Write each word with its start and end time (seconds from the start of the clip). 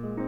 Bueno, 0.00 0.21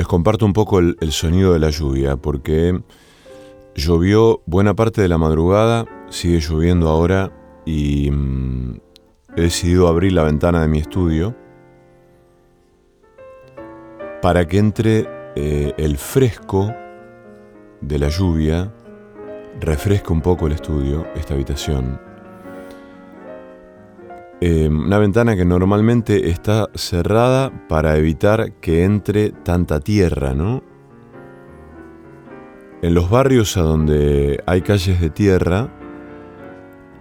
les 0.00 0.06
comparto 0.06 0.46
un 0.46 0.54
poco 0.54 0.78
el, 0.78 1.12
sonido 1.12 1.52
de 1.52 1.58
la 1.58 1.68
lluvia, 1.68 2.16
porque 2.16 2.80
llovió 3.74 4.40
buena 4.46 4.72
parte 4.72 5.02
de 5.02 5.08
la 5.08 5.18
madrugada, 5.18 5.84
sigue 6.08 6.40
lloviendo 6.40 6.88
ahora 6.88 7.30
y 7.66 8.10
mm, 8.10 8.80
he 9.36 9.42
decidido 9.42 9.88
abrir 9.88 10.12
la 10.12 10.22
ventana 10.22 10.62
de 10.62 10.68
mi 10.68 10.78
estudio 10.78 11.36
para 14.22 14.48
que 14.48 14.56
entre 14.56 15.06
eh, 15.36 15.74
el 15.76 15.98
fresco 15.98 16.74
de 17.82 17.98
la 17.98 18.08
lluvia, 18.08 18.72
refresque 19.60 20.14
un 20.14 20.22
poco 20.22 20.46
el 20.46 20.54
estudio, 20.54 21.06
esta 21.14 21.34
habitación. 21.34 22.09
Em, 24.42 24.86
una 24.86 24.98
ventana 24.98 25.36
que 25.36 25.44
normalmente 25.44 26.30
está 26.30 26.70
cerrada 26.74 27.52
para 27.68 27.98
evitar 27.98 28.52
que 28.52 28.84
entre 28.84 29.32
tanta 29.32 29.80
tierra, 29.80 30.32
¿no? 30.32 30.62
En 32.80 32.94
los 32.94 33.10
barrios 33.10 33.58
a 33.58 33.60
donde 33.60 34.42
hay 34.46 34.62
calles 34.62 34.98
de 34.98 35.10
tierra, 35.10 35.68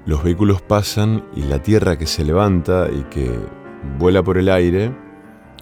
los 0.06 0.22
vehículos 0.22 0.62
pasan 0.62 1.24
y 1.34 1.44
la 1.44 1.64
tierra 1.64 1.98
que 1.98 2.08
se 2.08 2.26
levanta 2.26 2.90
y 2.92 3.04
que 3.04 3.32
vuela 3.98 4.22
por 4.22 4.38
el 4.38 4.50
aire 4.50 4.94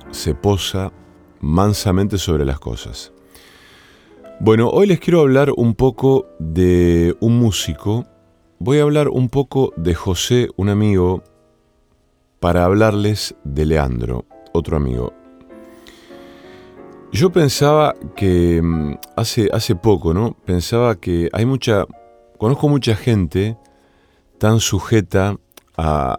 se 0.09 0.33
posa 0.33 0.91
mansamente 1.41 2.17
sobre 2.17 2.43
las 2.43 2.59
cosas. 2.59 3.13
Bueno, 4.39 4.69
hoy 4.69 4.87
les 4.87 4.99
quiero 4.99 5.21
hablar 5.21 5.51
un 5.55 5.75
poco 5.75 6.25
de 6.39 7.15
un 7.19 7.37
músico. 7.37 8.05
Voy 8.57 8.79
a 8.79 8.83
hablar 8.83 9.09
un 9.09 9.29
poco 9.29 9.73
de 9.77 9.93
José, 9.93 10.47
un 10.55 10.69
amigo 10.69 11.23
para 12.39 12.65
hablarles 12.65 13.35
de 13.43 13.65
Leandro, 13.65 14.25
otro 14.53 14.77
amigo. 14.77 15.13
Yo 17.11 17.31
pensaba 17.31 17.95
que 18.15 18.61
mm, 18.61 18.95
hace, 19.15 19.49
hace 19.51 19.75
poco, 19.75 20.13
¿no? 20.13 20.35
Pensaba 20.45 20.99
que 20.99 21.29
hay 21.33 21.45
mucha, 21.45 21.85
conozco 22.37 22.67
mucha 22.67 22.95
gente 22.95 23.57
tan 24.37 24.59
sujeta 24.59 25.37
a, 25.77 26.17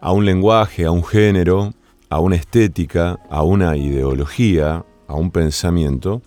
a 0.00 0.12
un 0.12 0.24
lenguaje, 0.24 0.84
a 0.84 0.90
un 0.90 1.04
género, 1.04 1.72
a 2.10 2.20
una 2.20 2.36
estética, 2.36 3.18
a 3.30 3.42
una 3.42 3.76
ideología, 3.76 4.84
a 5.06 5.14
un 5.14 5.30
pensamiento, 5.30 6.20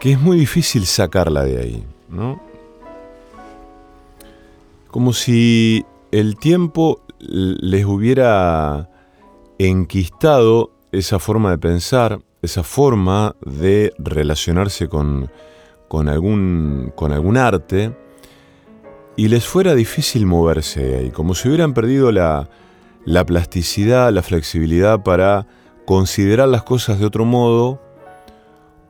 que 0.00 0.12
es 0.12 0.20
muy 0.20 0.38
difícil 0.38 0.86
sacarla 0.86 1.44
de 1.44 1.58
ahí, 1.58 1.84
¿no? 2.08 2.40
Como 4.90 5.12
si 5.12 5.84
el 6.10 6.36
tiempo 6.36 7.02
les 7.20 7.84
hubiera 7.84 8.88
enquistado 9.58 10.72
esa 10.92 11.18
forma 11.18 11.50
de 11.50 11.58
pensar, 11.58 12.20
esa 12.42 12.62
forma 12.62 13.34
de 13.44 13.92
relacionarse 13.98 14.88
con, 14.88 15.30
con, 15.88 16.08
algún, 16.08 16.92
con 16.94 17.12
algún 17.12 17.36
arte, 17.36 17.94
y 19.16 19.28
les 19.28 19.46
fuera 19.46 19.74
difícil 19.74 20.26
moverse 20.26 20.80
de 20.80 20.96
ahí, 20.96 21.10
como 21.10 21.34
si 21.34 21.48
hubieran 21.48 21.74
perdido 21.74 22.12
la, 22.12 22.48
la 23.04 23.26
plasticidad, 23.26 24.12
la 24.12 24.22
flexibilidad 24.22 25.02
para 25.02 25.46
considerar 25.86 26.48
las 26.48 26.62
cosas 26.62 27.00
de 27.00 27.06
otro 27.06 27.24
modo 27.24 27.80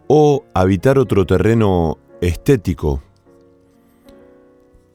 o 0.08 0.44
habitar 0.52 0.98
otro 0.98 1.24
terreno 1.24 1.98
estético. 2.20 3.00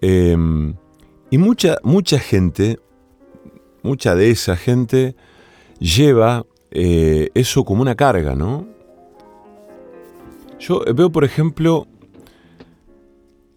Em, 0.02 0.76
y 1.30 1.38
mucha, 1.38 1.78
mucha 1.84 2.20
gente 2.20 2.80
mucha 3.84 4.16
de 4.16 4.32
esa 4.32 4.56
gente 4.56 5.16
lleva 5.80 6.46
eh, 6.72 7.30
eso 7.36 7.64
como 7.64 7.82
una 7.82 7.96
carga, 7.96 8.34
¿no? 8.34 8.66
Yo 10.60 10.82
veo, 10.96 11.12
por 11.12 11.26
ejemplo, 11.26 11.88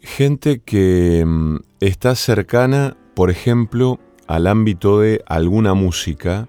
gente 0.01 0.61
que 0.61 1.25
mm, 1.25 1.57
está 1.81 2.15
cercana, 2.15 2.97
por 3.15 3.31
ejemplo, 3.31 4.01
al 4.27 4.49
ámbito 4.49 5.01
de 5.01 5.23
alguna 5.27 5.73
música, 5.75 6.49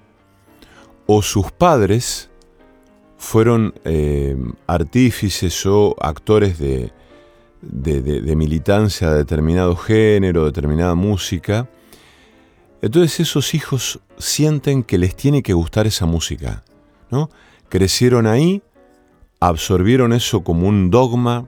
o 1.06 1.22
sus 1.22 1.52
padres 1.52 2.30
fueron 3.18 3.74
eh, 3.86 4.36
artífices 4.66 5.66
o 5.66 5.96
actores 6.02 6.58
de, 6.60 6.92
de 7.62 8.36
militancia 8.36 9.12
de 9.12 9.20
determinado 9.20 9.76
género, 9.76 10.46
determinada 10.46 10.96
música, 10.96 11.70
entonces 12.82 13.20
esos 13.22 13.54
hijos 13.54 14.00
sienten 14.18 14.84
que 14.84 14.98
les 14.98 15.16
tiene 15.16 15.42
que 15.44 15.54
gustar 15.54 15.88
esa 15.88 16.06
música, 16.06 16.64
¿no? 17.10 17.30
Crecieron 17.70 18.28
ahí, 18.28 18.62
absorbieron 19.40 20.14
eso 20.14 20.44
como 20.44 20.68
un 20.68 20.90
dogma 20.90 21.48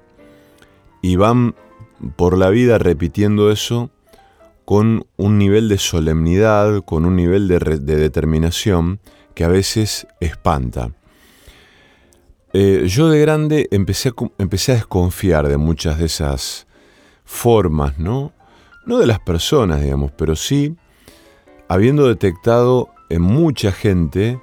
y 1.01 1.15
van 1.15 1.55
por 2.15 2.37
la 2.37 2.49
vida 2.49 2.77
repitiendo 2.77 3.51
eso 3.51 3.91
con 4.65 5.07
un 5.17 5.37
nivel 5.37 5.69
de 5.69 5.77
solemnidad, 5.77 6.83
con 6.83 7.05
un 7.05 7.15
nivel 7.15 7.47
de, 7.47 7.59
determinación 7.79 8.99
que 9.33 9.43
a 9.43 9.47
veces 9.47 10.07
espanta. 10.19 10.91
Eh, 12.53 12.85
yo 12.87 13.09
de 13.09 13.19
grande 13.19 13.67
empecé 13.71 14.09
a, 14.09 14.73
desconfiar 14.73 15.47
de 15.47 15.57
muchas 15.57 15.99
de 15.99 16.05
esas 16.05 16.67
formas, 17.23 17.97
¿no? 17.99 18.31
No 18.85 18.97
de 18.97 19.07
las 19.07 19.19
personas, 19.19 19.81
digamos, 19.81 20.11
pero 20.11 20.35
sí 20.35 20.75
habiendo 21.69 22.07
detectado 22.07 22.89
en 23.09 23.21
mucha 23.21 23.71
gente 23.71 24.39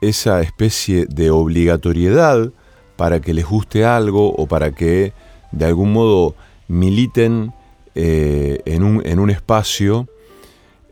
esa 0.00 0.40
especie 0.42 1.06
de 1.06 1.30
obligatoriedad 1.30 2.52
para 2.96 3.20
que 3.20 3.34
les 3.34 3.46
guste 3.46 3.84
algo 3.84 4.32
o 4.32 4.46
para 4.46 4.72
que 4.72 5.12
de 5.50 5.64
algún 5.64 5.92
modo 5.92 6.34
militen 6.68 7.52
eh, 7.94 8.60
en, 8.66 8.84
un, 8.84 9.30
espacio, 9.30 10.06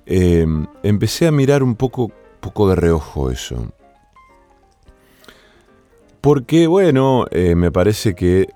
eh, 0.06 0.46
empecé 0.82 1.26
a 1.26 1.30
mirar 1.30 1.62
un 1.62 1.76
poco, 1.76 2.10
poco 2.40 2.68
de 2.68 2.74
reojo 2.74 3.30
eso. 3.30 3.70
Porque, 6.20 6.66
bueno, 6.66 7.26
eh, 7.30 7.54
me 7.54 7.70
parece 7.70 8.14
que 8.14 8.48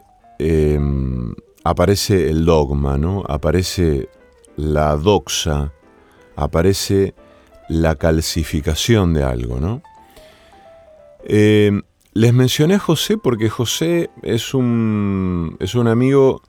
aparece 1.62 2.30
el 2.30 2.44
dogma, 2.46 2.96
¿no? 2.96 3.22
Aparece 3.28 4.08
la 4.56 4.96
doxa, 4.96 5.72
aparece 6.36 7.14
la 7.68 7.94
calcificación 7.94 9.14
de 9.14 9.22
algo, 9.22 9.60
¿no? 9.60 9.82
Eh, 11.24 11.82
les 12.12 12.34
mencioné 12.34 12.74
a 12.74 12.78
José 12.78 13.18
porque 13.18 13.48
José 13.48 14.10
es 14.22 14.54
un, 14.54 15.56
es 15.60 15.74
un 15.74 15.86
amigo 15.86 16.42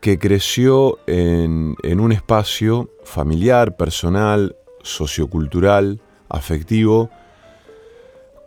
que 0.00 0.18
creció 0.18 0.98
en, 1.06 1.76
en 1.82 2.00
un 2.00 2.12
espacio 2.12 2.88
familiar, 3.04 3.76
personal, 3.76 4.56
sociocultural, 4.82 6.00
afectivo, 6.30 7.10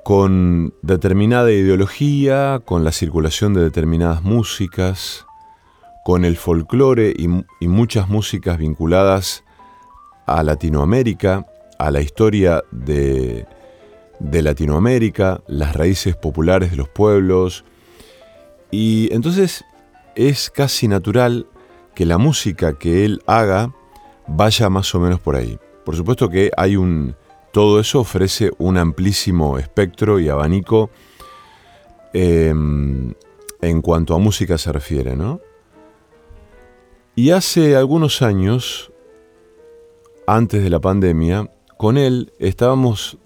con 0.04 0.74
determinada 0.82 1.52
ideología, 1.52 2.62
con 2.66 2.84
la 2.84 2.92
circulación 2.92 3.54
de 3.54 3.62
determinadas 3.62 4.24
músicas, 4.24 5.28
con 6.04 6.26
el 6.26 6.36
folclore 6.36 7.14
y, 7.16 7.28
y 7.60 7.68
muchas 7.68 8.10
músicas 8.10 8.58
vinculadas 8.58 9.44
a 10.26 10.44
Latinoamérica, 10.44 11.46
a 11.78 11.92
la 11.92 12.02
historia 12.02 12.64
de, 12.72 13.46
Latinoamérica, 14.20 15.42
las 15.48 15.76
raíces 15.76 16.16
populares 16.16 16.72
de 16.72 16.78
los 16.78 16.90
pueblos. 16.90 17.66
Y 18.72 19.14
entonces 19.14 19.66
es 20.16 20.50
casi 20.50 20.88
natural 20.88 21.48
que 21.96 22.06
la 22.06 22.18
música 22.18 22.78
que 22.78 23.06
él 23.06 23.22
haga 23.28 23.74
vaya 24.28 24.70
más 24.70 24.94
o 24.96 25.00
menos 25.00 25.20
por 25.20 25.36
ahí. 25.36 25.60
Por 25.86 25.96
supuesto 25.96 26.30
que 26.30 26.52
hay 26.56 26.76
un... 26.76 27.16
Todo 27.52 27.80
eso 27.80 28.00
ofrece 28.00 28.52
un 28.58 28.78
amplísimo 28.78 29.60
espectro 29.60 30.20
y 30.20 30.28
abanico 30.28 30.90
em, 32.12 33.14
en 33.62 33.82
cuanto 33.82 34.16
a 34.16 34.18
música 34.18 34.58
se 34.58 34.72
refiere, 34.72 35.16
¿no? 35.16 35.40
Y 37.16 37.30
hace 37.30 37.76
algunos 37.76 38.24
años 38.24 38.93
antes 40.28 40.64
de 40.64 40.70
la 40.70 40.80
pandemia, 40.80 41.50
con 41.78 41.98
él 41.98 42.32
estábamos 42.40 43.18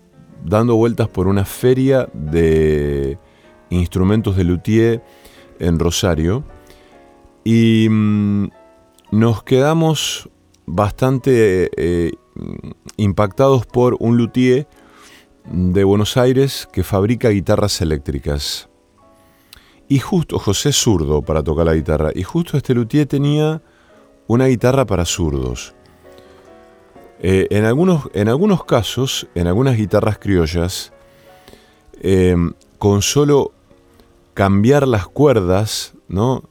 dando 0.43 0.75
vueltas 0.75 1.07
por 1.07 1.27
una 1.27 1.45
feria 1.45 2.09
de, 2.13 3.17
instrumentos 3.69 4.35
de 4.35 4.43
luthier 4.43 5.03
en 5.59 5.79
Rosario 5.79 6.43
y 7.43 7.87
mm, 7.89 8.49
nos 9.11 9.43
quedamos 9.43 10.29
bastante 10.65 11.69
eh, 11.75 12.11
impactados 12.97 13.65
por 13.65 13.95
un 13.99 14.17
luthier 14.17 14.67
de 15.49 15.83
Buenos 15.83 16.17
Aires 16.17 16.67
que 16.71 16.83
fabrica 16.83 17.29
guitarras 17.29 17.81
eléctricas. 17.81 18.69
Y 19.87 19.99
justo, 19.99 20.37
José 20.37 20.73
zurdo 20.73 21.21
para 21.21 21.41
tocar 21.41 21.65
la 21.65 21.73
guitarra, 21.73 22.11
y 22.13 22.23
justo 22.23 22.57
este 22.57 22.73
luthier 22.73 23.07
tenía 23.07 23.61
una 24.27 24.47
guitarra 24.47 24.85
para 24.85 25.05
zurdos. 25.05 25.73
Eh, 27.19 27.47
en, 27.49 27.65
algunos, 27.65 28.09
en 28.13 28.29
algunos 28.29 28.63
casos, 28.63 29.27
en 29.33 29.47
algunas 29.47 29.75
guitarras 29.75 30.19
criollas, 30.19 30.93
em, 32.01 32.53
con 32.77 33.01
solo 33.01 33.51
cambiar 34.33 34.87
las 34.87 35.07
cuerdas, 35.07 35.93
¿no? 36.07 36.43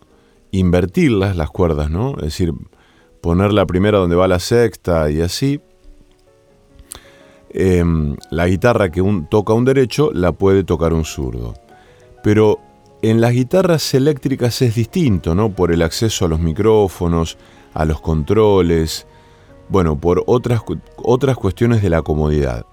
invertirlas 0.51 1.37
las 1.37 1.51
cuerdas, 1.51 1.91
¿no? 1.91 2.17
es 2.17 2.25
decir, 2.25 2.53
poner 3.21 3.53
la 3.53 3.67
primera 3.67 3.99
donde 3.99 4.17
va 4.17 4.27
la 4.27 4.41
sexta 4.41 5.11
y 5.11 5.21
así, 5.21 5.61
em, 7.51 8.17
la 8.31 8.47
guitarra 8.49 8.91
que 8.91 9.03
un, 9.03 9.29
toca 9.29 9.53
un 9.53 9.65
derecho 9.65 10.11
la 10.13 10.33
puede 10.33 10.65
tocar 10.65 10.93
un 10.93 11.05
zurdo. 11.05 11.55
Pero 12.25 12.59
en 13.03 13.21
las 13.21 13.33
guitarras 13.33 13.95
eléctricas 13.95 14.61
es 14.63 14.75
distinto, 14.75 15.35
¿no? 15.35 15.51
Por 15.51 15.71
el 15.71 15.83
acceso 15.83 16.25
a 16.25 16.29
los 16.29 16.41
micrófonos, 16.41 17.39
a 17.73 17.85
los 17.85 18.01
controles, 18.01 19.07
bueno, 19.69 19.99
por 19.99 20.23
otras, 20.27 20.63
otras 20.97 21.37
cuestiones 21.37 21.83
de 21.83 21.91
la 21.91 22.03
comodidad. 22.03 22.67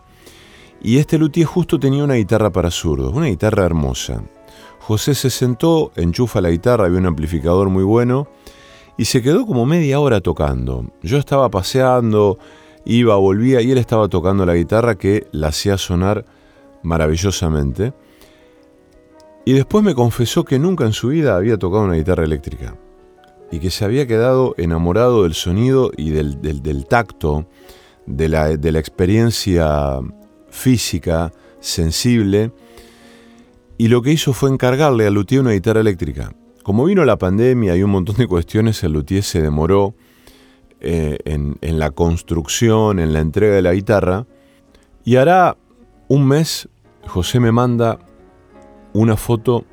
Y 0.82 0.98
este 0.98 1.18
luthier 1.18 1.48
justo 1.48 1.80
tenía 1.80 2.04
una 2.04 2.16
guitarra 2.16 2.52
para 2.52 2.70
zurdos, 2.70 3.14
una 3.14 3.28
guitarra 3.28 3.66
hermosa. 3.66 4.24
José 4.80 5.16
se 5.16 5.30
sentó, 5.30 5.92
enchufa 5.96 6.42
la 6.42 6.50
guitarra, 6.50 6.86
había 6.86 7.00
un 7.00 7.06
amplificador 7.06 7.70
muy 7.70 7.84
bueno, 7.84 8.28
y 8.98 9.06
se 9.06 9.22
quedó 9.22 9.46
como 9.46 9.66
media 9.66 10.00
hora 10.00 10.20
tocando. 10.20 10.86
Yo 11.02 11.18
estaba 11.18 11.50
paseando, 11.50 12.38
iba, 12.86 13.16
volvía, 13.16 13.62
y 13.62 13.72
él 13.72 13.78
estaba 13.78 14.10
tocando 14.10 14.46
la 14.46 14.56
guitarra 14.56 14.96
que 14.96 15.28
la 15.32 15.48
hacía 15.48 15.78
sonar 15.78 16.26
maravillosamente. 16.84 17.94
Y 19.46 19.54
después 19.54 19.84
me 19.84 19.96
confesó 19.96 20.44
que 20.44 20.60
nunca 20.60 20.86
en 20.86 20.94
su 20.94 21.08
vida 21.10 21.36
había 21.38 21.58
tocado 21.58 21.84
una 21.84 21.96
guitarra 21.96 22.24
eléctrica 22.26 22.76
y 23.52 23.60
que 23.60 23.70
se 23.70 23.86
había 23.86 24.08
quedado 24.08 24.56
enamorado 24.58 25.24
del 25.24 25.34
sonido 25.34 25.92
y 25.96 26.10
del, 26.10 26.86
tacto, 26.88 27.48
de 28.06 28.30
la, 28.30 28.50
experiencia 28.52 30.00
física, 30.50 31.32
sensible, 31.60 32.52
y 33.78 33.88
lo 33.88 34.02
que 34.02 34.12
hizo 34.12 34.34
fue 34.34 34.50
encargarle 34.50 35.08
a 35.08 35.10
Luthier 35.10 35.42
una 35.42 35.52
guitarra 35.52 35.82
eléctrica. 35.82 36.34
Como 36.64 36.86
vino 36.86 37.04
la 37.06 37.18
pandemia 37.18 37.76
y 37.76 37.84
un 37.84 37.92
montón 37.92 38.16
de 38.16 38.28
cuestiones, 38.28 38.84
el 38.84 38.94
Luthier 38.94 39.24
se 39.24 39.42
demoró 39.42 39.96
eh, 40.80 41.18
en, 41.26 41.58
en 41.62 41.80
la 41.80 41.92
construcción, 41.92 43.00
en 43.00 43.14
la 43.14 43.20
entrega 43.20 43.56
de 43.56 43.62
la 43.62 43.74
guitarra, 43.74 44.26
y 45.04 45.18
hará 45.18 45.58
un 46.08 46.28
mes 46.28 46.70
José 47.08 47.40
me 47.40 47.52
manda 47.52 48.00
una 48.94 49.18
foto 49.18 49.66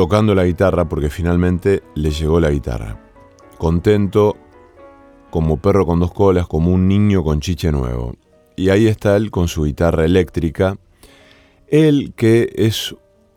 tocando 0.00 0.34
la 0.34 0.46
guitarra 0.46 0.88
porque 0.88 1.10
finalmente 1.10 1.82
le 1.94 2.10
llegó 2.10 2.40
la 2.40 2.48
guitarra. 2.48 2.98
Contento, 3.58 4.34
como 5.28 5.58
perro 5.58 5.84
con 5.84 6.00
dos 6.00 6.10
colas, 6.10 6.46
como 6.46 6.72
un 6.72 6.88
niño 6.88 7.22
con 7.22 7.40
chiche 7.40 7.70
nuevo. 7.70 8.14
Y 8.56 8.70
ahí 8.70 8.86
está 8.86 9.14
él 9.14 9.30
con 9.30 9.46
su 9.46 9.64
guitarra 9.64 10.06
eléctrica. 10.06 10.78
Él 11.68 12.14
que 12.16 12.50
es 12.54 12.96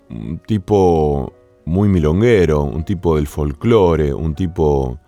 un 0.10 0.40
tipo 0.40 1.34
muy 1.66 1.90
milonguero, 1.90 2.64
un 2.64 2.86
tipo 2.86 3.18
del 3.18 3.28
folclore, 3.28 4.14
un 4.14 4.34
tipo 4.34 5.00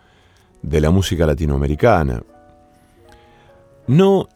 de 0.62 0.82
la 0.82 0.92
música 0.92 1.26
latinoamericana. 1.26 2.22
No, 3.88 4.28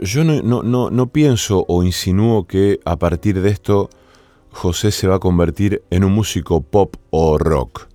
yo 0.00 0.24
no, 0.24 0.62
no, 0.62 0.90
no 0.90 1.06
pienso 1.06 1.64
o 1.66 1.82
insinúo 1.82 2.46
que 2.46 2.80
a 2.84 2.96
partir 2.96 3.40
de 3.40 3.48
esto 3.48 3.88
José 4.56 4.90
se 4.90 5.06
va 5.06 5.16
a 5.16 5.20
convertir 5.20 5.82
en 5.90 6.02
un 6.02 6.12
músico 6.12 6.62
pop 6.62 6.96
o 7.10 7.36
rock. 7.36 7.88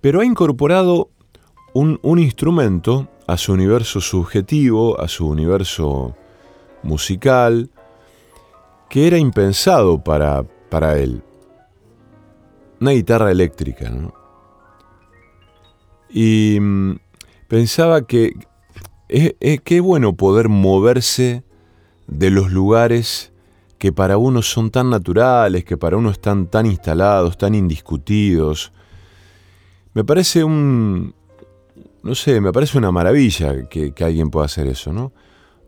Pero 0.00 0.20
ha 0.20 0.24
incorporado 0.24 1.10
un, 1.72 2.00
instrumento 2.18 3.08
a 3.28 3.36
su 3.36 3.52
universo 3.52 4.00
subjetivo, 4.00 5.00
a 5.00 5.06
su 5.06 5.28
universo 5.28 6.16
musical, 6.82 7.70
que 8.90 9.06
era 9.06 9.18
impensado 9.18 10.02
para, 10.02 10.42
para 10.68 10.98
él. 10.98 11.22
Una 12.80 12.90
guitarra 12.90 13.30
eléctrica, 13.30 13.90
Y 16.10 16.58
mm, 16.60 16.98
pensaba 17.46 18.04
que 18.04 18.32
qué 19.62 19.80
bueno 19.80 20.16
poder 20.16 20.48
moverse 20.48 21.44
de 22.08 22.30
los 22.30 22.50
lugares 22.50 23.32
que 23.78 23.92
para 23.92 24.16
uno 24.16 24.42
son 24.42 24.70
tan 24.70 24.90
naturales, 24.90 25.64
que 25.64 25.76
para 25.76 25.96
uno 25.96 26.10
están 26.10 26.46
tan 26.46 26.66
instalados, 26.66 27.36
tan 27.36 27.54
indiscutidos. 27.54 28.72
Me 29.92 30.04
parece 30.04 30.44
un, 30.44 31.14
no 32.02 32.14
sé, 32.14 32.40
me 32.40 32.52
parece 32.52 32.78
una 32.78 32.90
maravilla 32.90 33.68
que, 33.68 33.92
alguien 34.00 34.30
pueda 34.30 34.46
hacer 34.46 34.66
eso, 34.66 34.92
¿no? 34.92 35.12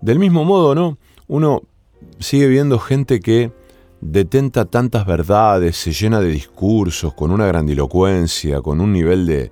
Del 0.00 0.18
mismo 0.18 0.44
modo, 0.44 0.74
¿no? 0.74 0.98
Uno 1.26 1.62
sigue 2.18 2.46
viendo 2.46 2.78
gente 2.78 3.20
que 3.20 3.52
detenta 4.00 4.64
tantas 4.64 5.04
verdades, 5.04 5.76
se 5.76 5.92
llena 5.92 6.20
de 6.20 6.28
discursos, 6.28 7.12
con 7.14 7.30
una 7.30 7.46
grandilocuencia, 7.46 8.60
con 8.62 8.80
un 8.80 8.92
nivel 8.92 9.26
de, 9.26 9.50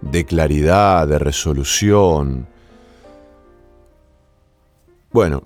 de 0.00 0.24
claridad, 0.24 1.06
de 1.06 1.18
resolución. 1.18 2.46
Bueno, 5.12 5.42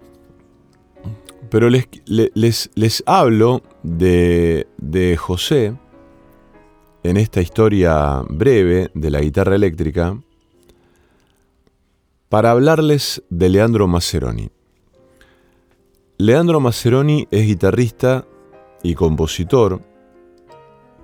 pero 1.52 1.68
les, 1.68 2.70
les, 2.74 3.02
hablo 3.04 3.60
de, 3.82 4.68
de 4.78 5.18
José 5.18 5.76
en 7.02 7.18
esta 7.18 7.42
historia 7.42 8.22
breve 8.26 8.90
de 8.94 9.10
la 9.10 9.20
guitarra 9.20 9.54
eléctrica 9.54 10.18
para 12.30 12.52
hablarles 12.52 13.22
de 13.28 13.50
Leandro 13.50 13.86
Maceroni. 13.86 14.48
Leandro 16.16 16.58
Maceroni 16.58 17.28
es 17.30 17.46
guitarrista 17.46 18.24
y 18.82 18.94
compositor, 18.94 19.82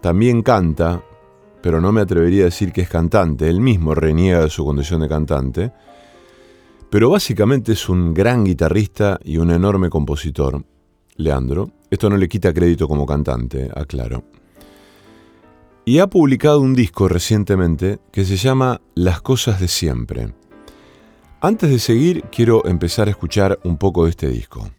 también 0.00 0.40
canta, 0.40 1.04
pero 1.60 1.78
no 1.82 1.92
me 1.92 2.00
atrevería 2.00 2.44
a 2.44 2.46
decir 2.46 2.72
que 2.72 2.80
es 2.80 2.88
cantante, 2.88 3.50
él 3.50 3.60
mismo 3.60 3.94
reniega 3.94 4.40
de 4.40 4.48
su 4.48 4.64
condición 4.64 5.02
de 5.02 5.08
cantante, 5.10 5.72
pero 6.90 7.10
básicamente 7.10 7.72
es 7.72 7.88
un 7.88 8.14
gran 8.14 8.44
guitarrista 8.44 9.18
y 9.22 9.36
un 9.36 9.50
enorme 9.50 9.90
compositor, 9.90 10.64
Leandro. 11.16 11.70
Esto 11.90 12.08
no 12.08 12.16
le 12.16 12.28
quita 12.28 12.52
crédito 12.52 12.88
como 12.88 13.06
cantante, 13.06 13.70
aclaro. 13.74 14.24
Y 15.84 16.00
ha 16.00 16.06
publicado 16.06 16.60
un 16.60 16.74
disco 16.74 17.08
recientemente 17.08 17.98
que 18.12 18.24
se 18.24 18.36
llama 18.36 18.80
Las 18.94 19.22
cosas 19.22 19.60
de 19.60 19.68
siempre. 19.68 20.34
Antes 21.40 21.70
de 21.70 21.78
seguir, 21.78 22.24
quiero 22.30 22.66
empezar 22.66 23.08
a 23.08 23.12
escuchar 23.12 23.58
un 23.64 23.78
poco 23.78 24.04
de 24.04 24.10
este 24.10 24.28
disco. 24.28 24.70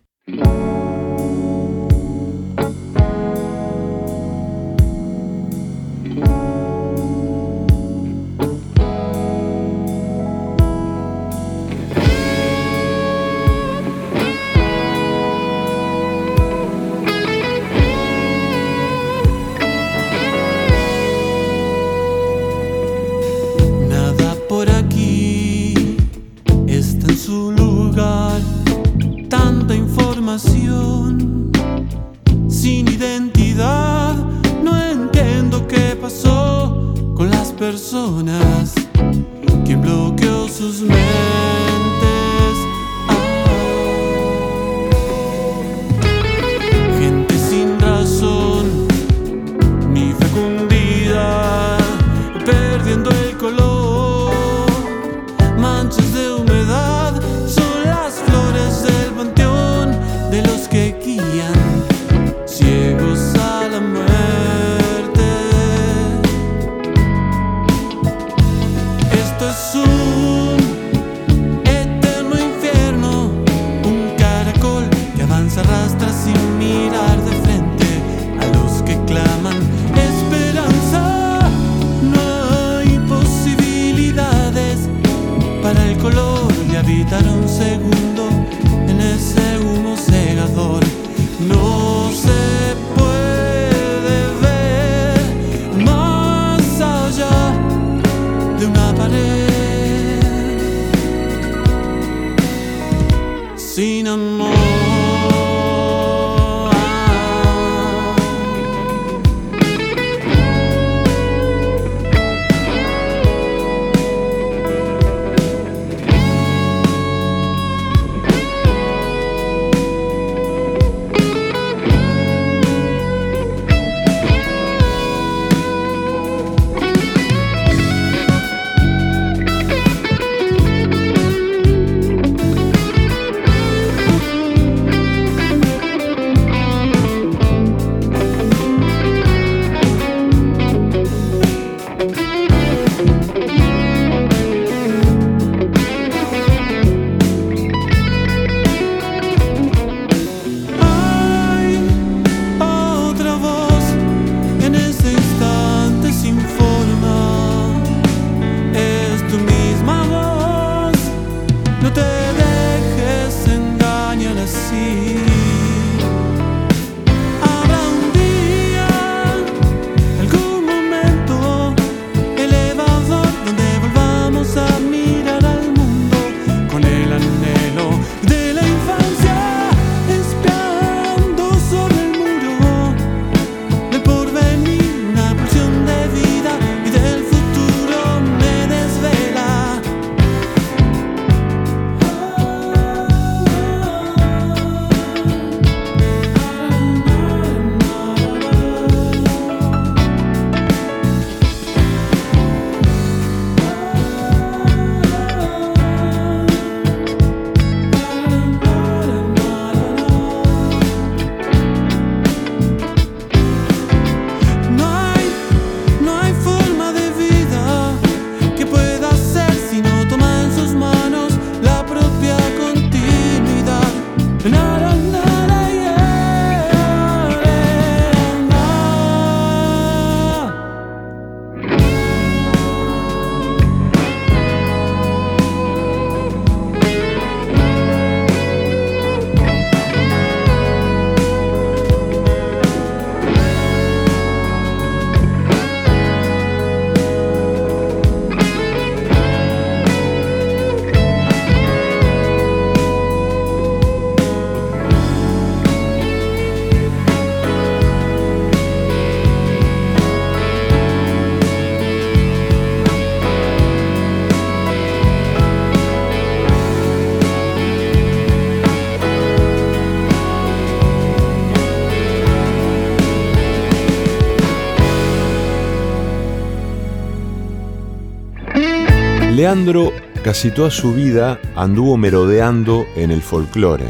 Leandro 279.40 279.94
casi 280.22 280.52
toda 280.52 280.70
su 280.70 280.94
vida 280.94 281.40
anduvo 281.56 281.96
merodeando 281.96 282.86
en 282.98 283.10
el 283.10 283.22
folclore. 283.22 283.86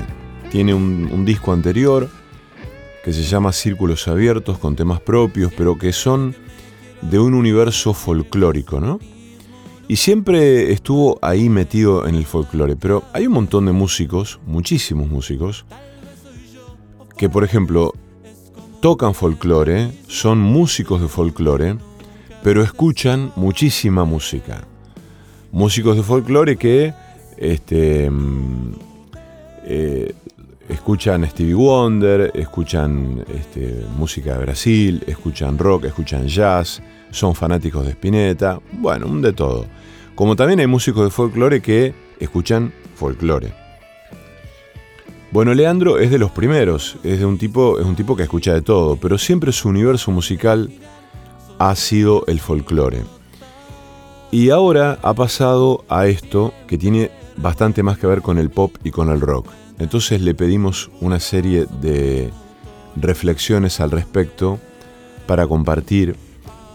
Tiene 0.51 0.75
un, 0.75 1.25
disco 1.25 1.51
anterior 1.53 2.07
que 3.03 3.11
se 3.11 3.23
llama 3.23 3.51
Círculos 3.51 4.07
Abiertos 4.07 4.59
con 4.59 4.75
temas 4.75 5.01
propios, 5.01 5.51
pero 5.57 5.75
que 5.75 5.91
son 5.91 6.35
de 7.01 7.17
un 7.17 7.33
universo 7.33 7.95
folclórico, 7.95 8.79
¿no? 8.79 8.99
Y 9.87 9.95
siempre 9.95 10.71
estuvo 10.71 11.17
ahí 11.23 11.49
metido 11.49 12.07
en 12.07 12.13
el 12.13 12.27
folclore, 12.27 12.75
pero 12.75 13.05
hay 13.11 13.25
un 13.25 13.33
montón 13.33 13.65
de 13.65 13.71
músicos, 13.71 14.39
muchísimos 14.45 15.09
músicos, 15.09 15.65
que 17.17 17.27
por 17.27 17.43
ejemplo 17.43 17.95
tocan 18.81 19.15
folclore, 19.15 19.89
son 20.07 20.37
músicos 20.37 21.01
de 21.01 21.07
folclore, 21.07 21.75
pero 22.43 22.61
escuchan 22.61 23.31
muchísima 23.35 24.05
música. 24.05 24.61
Músicos 25.51 25.97
de 25.97 26.03
folclore 26.03 26.57
que 26.57 26.93
este, 27.37 28.09
mm, 28.09 28.73
eh, 29.65 30.13
escuchan 30.67 31.27
Stevie 31.27 31.53
Wonder, 31.53 32.31
escuchan 32.35 33.25
este, 33.33 33.83
música 33.97 34.33
de 34.33 34.45
Brasil, 34.45 35.03
escuchan 35.07 35.57
rock, 35.57 35.85
escuchan 35.85 36.27
jazz, 36.27 36.81
son 37.11 37.33
fanáticos 37.33 37.85
de 37.85 37.91
Spinetta, 37.91 38.59
bueno, 38.73 39.07
un 39.07 39.21
de 39.21 39.33
todo. 39.33 39.65
Como 40.15 40.35
también 40.35 40.59
hay 40.59 40.67
músicos 40.67 41.05
de 41.05 41.09
folclore 41.09 41.61
que 41.61 41.93
escuchan 42.19 42.71
folclore. 42.95 43.51
Bueno, 45.31 45.53
Leandro 45.53 45.99
es 45.99 46.11
de 46.11 46.17
los 46.17 46.31
primeros, 46.31 46.97
es, 47.03 47.19
de 47.19 47.25
un 47.25 47.37
tipo, 47.37 47.79
es 47.79 47.85
un 47.85 47.95
tipo 47.95 48.15
que 48.15 48.23
escucha 48.23 48.53
de 48.53 48.61
todo, 48.61 48.95
pero 48.95 49.17
siempre 49.17 49.51
su 49.51 49.69
universo 49.69 50.11
musical 50.11 50.69
ha 51.59 51.75
sido 51.75 52.25
el 52.27 52.39
folclore. 52.39 53.03
Y 54.31 54.51
ahora 54.51 54.99
ha 55.01 55.13
pasado 55.13 55.83
a 55.89 56.05
esto 56.05 56.53
que 56.67 56.77
tiene 56.77 57.09
bastante 57.37 57.81
más 57.81 57.97
que 57.97 58.07
ver 58.07 58.21
con 58.21 58.37
el 58.37 58.49
pop 58.51 58.75
y 58.83 58.91
con 58.91 59.09
el 59.09 59.21
rock. 59.21 59.47
Entonces 59.79 60.21
le 60.21 60.35
pedimos 60.35 60.91
una 61.01 61.19
serie 61.19 61.65
de 61.81 62.29
reflexiones 62.95 63.79
al 63.79 63.91
respecto 63.91 64.59
para 65.25 65.47
compartir, 65.47 66.15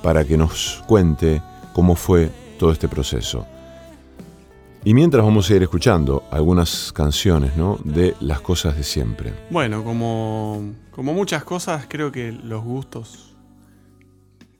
para 0.02 0.24
que 0.24 0.36
nos 0.36 0.82
cuente 0.86 1.42
cómo 1.74 1.94
fue 1.94 2.30
todo 2.58 2.72
este 2.72 2.88
proceso. 2.88 3.46
Y 4.86 4.92
mientras 4.92 5.24
vamos 5.24 5.48
a 5.48 5.54
ir 5.54 5.62
escuchando 5.62 6.24
algunas 6.30 6.92
canciones 6.92 7.56
¿no? 7.56 7.78
de 7.84 8.14
las 8.20 8.40
cosas 8.40 8.76
de 8.76 8.82
siempre. 8.82 9.32
Bueno, 9.50 9.82
como, 9.82 10.72
como 10.90 11.14
muchas 11.14 11.44
cosas, 11.44 11.86
creo 11.88 12.12
que 12.12 12.32
los 12.32 12.62
gustos 12.62 13.34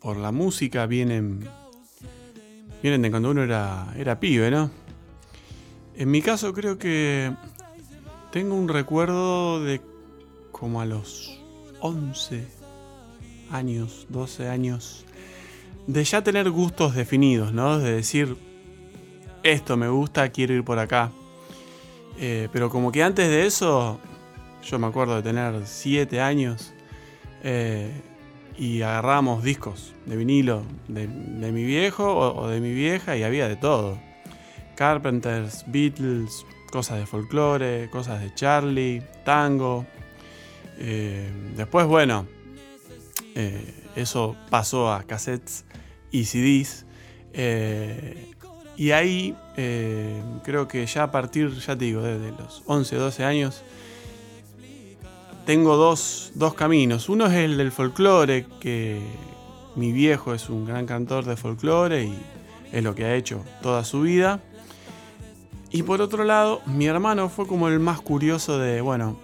por 0.00 0.16
la 0.16 0.32
música 0.32 0.86
vienen, 0.86 1.48
vienen 2.84 3.00
de 3.00 3.10
cuando 3.10 3.30
uno 3.30 3.42
era, 3.42 3.94
era 3.96 4.20
pibe, 4.20 4.50
¿no? 4.50 4.70
En 5.96 6.10
mi 6.10 6.20
caso 6.20 6.52
creo 6.52 6.76
que 6.76 7.32
tengo 8.30 8.54
un 8.54 8.68
recuerdo 8.68 9.64
de 9.64 9.80
como 10.52 10.82
a 10.82 10.84
los 10.84 11.40
11 11.80 12.46
años, 13.50 14.06
12 14.10 14.50
años, 14.50 15.06
de 15.86 16.04
ya 16.04 16.22
tener 16.22 16.50
gustos 16.50 16.94
definidos, 16.94 17.54
¿no? 17.54 17.78
De 17.78 17.90
decir, 17.90 18.36
esto 19.42 19.78
me 19.78 19.88
gusta, 19.88 20.28
quiero 20.28 20.52
ir 20.52 20.62
por 20.62 20.78
acá. 20.78 21.10
Eh, 22.18 22.50
pero 22.52 22.68
como 22.68 22.92
que 22.92 23.02
antes 23.02 23.30
de 23.30 23.46
eso, 23.46 23.98
yo 24.62 24.78
me 24.78 24.88
acuerdo 24.88 25.16
de 25.16 25.22
tener 25.22 25.66
7 25.66 26.20
años 26.20 26.74
eh, 27.42 27.98
y 28.58 28.82
agarramos 28.82 29.42
discos 29.42 29.93
de 30.06 30.16
vinilo 30.16 30.62
de, 30.88 31.06
mi 31.06 31.64
viejo 31.64 32.14
o, 32.14 32.48
de 32.48 32.60
mi 32.60 32.72
vieja 32.72 33.16
y 33.16 33.22
había 33.22 33.48
de 33.48 33.56
todo. 33.56 33.98
Carpenters, 34.76 35.64
Beatles, 35.68 36.44
cosas 36.70 36.98
de 36.98 37.06
folclore, 37.06 37.88
cosas 37.90 38.20
de 38.20 38.34
Charlie, 38.34 39.02
tango. 39.24 39.86
Eh, 40.78 41.30
después, 41.56 41.86
bueno, 41.86 42.26
eso 43.96 44.36
pasó 44.50 44.92
a 44.92 45.04
cassettes 45.04 45.64
y 46.10 46.24
CDs. 46.24 46.86
Eh, 47.32 48.32
y 48.76 48.90
ahí 48.90 49.36
eh, 49.56 50.22
creo 50.42 50.66
que 50.66 50.86
ya 50.86 51.04
a 51.04 51.10
partir, 51.10 51.52
ya 51.58 51.76
te 51.76 51.84
digo, 51.84 52.02
desde 52.02 52.30
los 52.32 52.62
11, 52.66 52.96
12 52.96 53.24
años, 53.24 53.62
tengo 55.46 55.76
dos, 55.76 56.32
dos 56.34 56.54
caminos. 56.54 57.08
Uno 57.08 57.26
es 57.26 57.34
el 57.34 57.56
del 57.56 57.70
folclore, 57.70 58.46
que 58.60 59.00
mi 59.76 59.92
viejo 59.92 60.34
es 60.34 60.48
un 60.48 60.64
gran 60.64 60.86
cantor 60.86 61.24
de 61.24 61.36
folclore 61.36 62.04
y 62.04 62.18
es 62.72 62.82
lo 62.82 62.94
que 62.94 63.04
ha 63.04 63.14
hecho 63.14 63.44
toda 63.62 63.84
su 63.84 64.02
vida. 64.02 64.40
Y 65.70 65.82
por 65.82 66.00
otro 66.00 66.24
lado, 66.24 66.62
mi 66.66 66.86
hermano 66.86 67.28
fue 67.28 67.46
como 67.46 67.68
el 67.68 67.80
más 67.80 68.00
curioso 68.00 68.58
de, 68.58 68.80
bueno, 68.80 69.18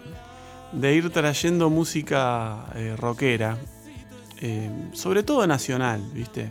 de 0.73 0.95
ir 0.95 1.11
trayendo 1.11 1.71
música 1.71 2.67
eh, 2.75 2.97
rockera, 2.97 3.57
sobre 4.93 5.23
todo 5.23 5.47
nacional, 5.47 6.01
¿viste? 6.15 6.49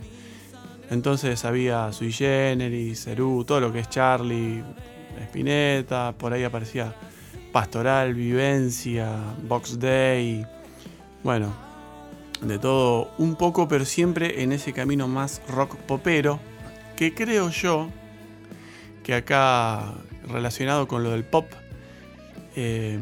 Entonces 0.90 1.44
había 1.44 1.92
Sui 1.92 2.12
Generis, 2.12 3.04
Cerú, 3.04 3.44
todo 3.44 3.60
lo 3.60 3.72
que 3.72 3.80
es 3.80 3.88
Charlie, 3.88 4.62
Spinetta, 5.22 6.12
por 6.16 6.32
ahí 6.32 6.44
aparecía 6.44 6.94
Pastoral, 7.52 8.14
Vivencia, 8.14 9.08
Box 9.42 9.78
Day, 9.78 10.44
bueno, 11.22 11.52
de 12.40 12.58
todo 12.58 13.12
un 13.18 13.36
poco, 13.36 13.68
pero 13.68 13.84
siempre 13.84 14.42
en 14.42 14.52
ese 14.52 14.72
camino 14.72 15.08
más 15.08 15.42
rock 15.48 15.76
popero, 15.76 16.40
que 16.96 17.14
creo 17.14 17.50
yo 17.50 17.88
que 19.02 19.14
acá 19.14 19.94
relacionado 20.28 20.86
con 20.88 21.02
lo 21.02 21.10
del 21.10 21.24
pop, 21.24 21.46
eh, 22.56 23.00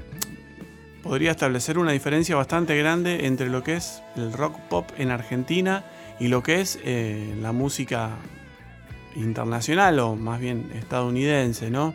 podría 1.03 1.31
establecer 1.31 1.79
una 1.79 1.93
diferencia 1.93 2.37
bastante 2.37 2.77
grande 2.77 3.27
entre 3.27 3.49
lo 3.49 3.63
que 3.63 3.77
es 3.77 4.03
el 4.17 4.33
rock 4.33 4.59
pop 4.69 4.91
en 4.99 5.11
Argentina 5.11 5.85
y 6.21 6.29
lo 6.29 6.43
que 6.43 6.61
es 6.61 6.79
eh, 6.85 7.35
la 7.41 7.53
música 7.53 8.11
internacional 9.17 9.99
o 10.01 10.17
más 10.17 10.41
bien 10.41 10.71
estadounidense, 10.75 11.71
¿no? 11.71 11.95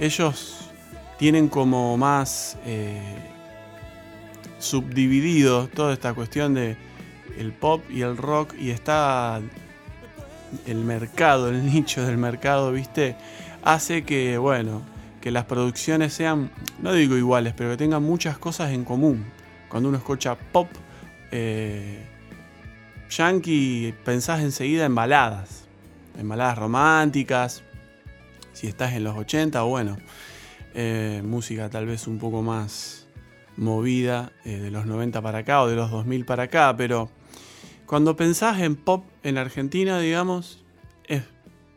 Ellos 0.00 0.70
tienen 1.18 1.48
como 1.48 1.96
más 1.96 2.56
eh, 2.64 3.00
subdividido 4.62 5.68
toda 5.68 5.92
esta 5.92 6.14
cuestión 6.14 6.54
de 6.54 6.76
el 7.38 7.52
pop 7.52 7.82
y 7.90 8.02
el 8.02 8.16
rock 8.16 8.54
y 8.58 8.70
está 8.70 9.40
el 10.66 10.76
mercado, 10.84 11.48
el 11.48 11.64
nicho 11.66 12.04
del 12.04 12.18
mercado, 12.18 12.72
¿viste? 12.72 13.16
Hace 13.62 14.04
que, 14.04 14.38
bueno, 14.38 14.82
que 15.20 15.30
las 15.30 15.44
producciones 15.44 16.12
sean, 16.12 16.50
no 16.80 16.92
digo 16.92 17.16
iguales, 17.16 17.54
pero 17.56 17.70
que 17.70 17.76
tengan 17.76 18.02
muchas 18.02 18.38
cosas 18.38 18.72
en 18.72 18.84
común. 18.84 19.24
Cuando 19.68 19.88
uno 19.88 19.98
escucha 19.98 20.36
pop, 20.36 20.68
eh, 21.30 22.06
yankee 23.08 23.94
pensás 24.04 24.40
enseguida 24.40 24.84
en 24.84 24.94
baladas, 24.94 25.64
en 26.18 26.28
baladas 26.28 26.58
románticas, 26.58 27.62
si 28.52 28.66
estás 28.66 28.92
en 28.92 29.04
los 29.04 29.16
80 29.16 29.64
o 29.64 29.68
bueno, 29.68 29.96
eh, 30.74 31.22
música 31.24 31.70
tal 31.70 31.86
vez 31.86 32.06
un 32.06 32.18
poco 32.18 32.42
más 32.42 33.01
movida 33.56 34.32
eh, 34.44 34.58
de 34.58 34.70
los 34.70 34.86
90 34.86 35.20
para 35.22 35.38
acá 35.38 35.62
o 35.62 35.68
de 35.68 35.76
los 35.76 35.90
2000 35.90 36.24
para 36.24 36.44
acá, 36.44 36.74
pero 36.76 37.10
cuando 37.86 38.16
pensás 38.16 38.60
en 38.60 38.76
pop 38.76 39.04
en 39.22 39.38
Argentina, 39.38 39.98
digamos, 39.98 40.64
es 41.06 41.22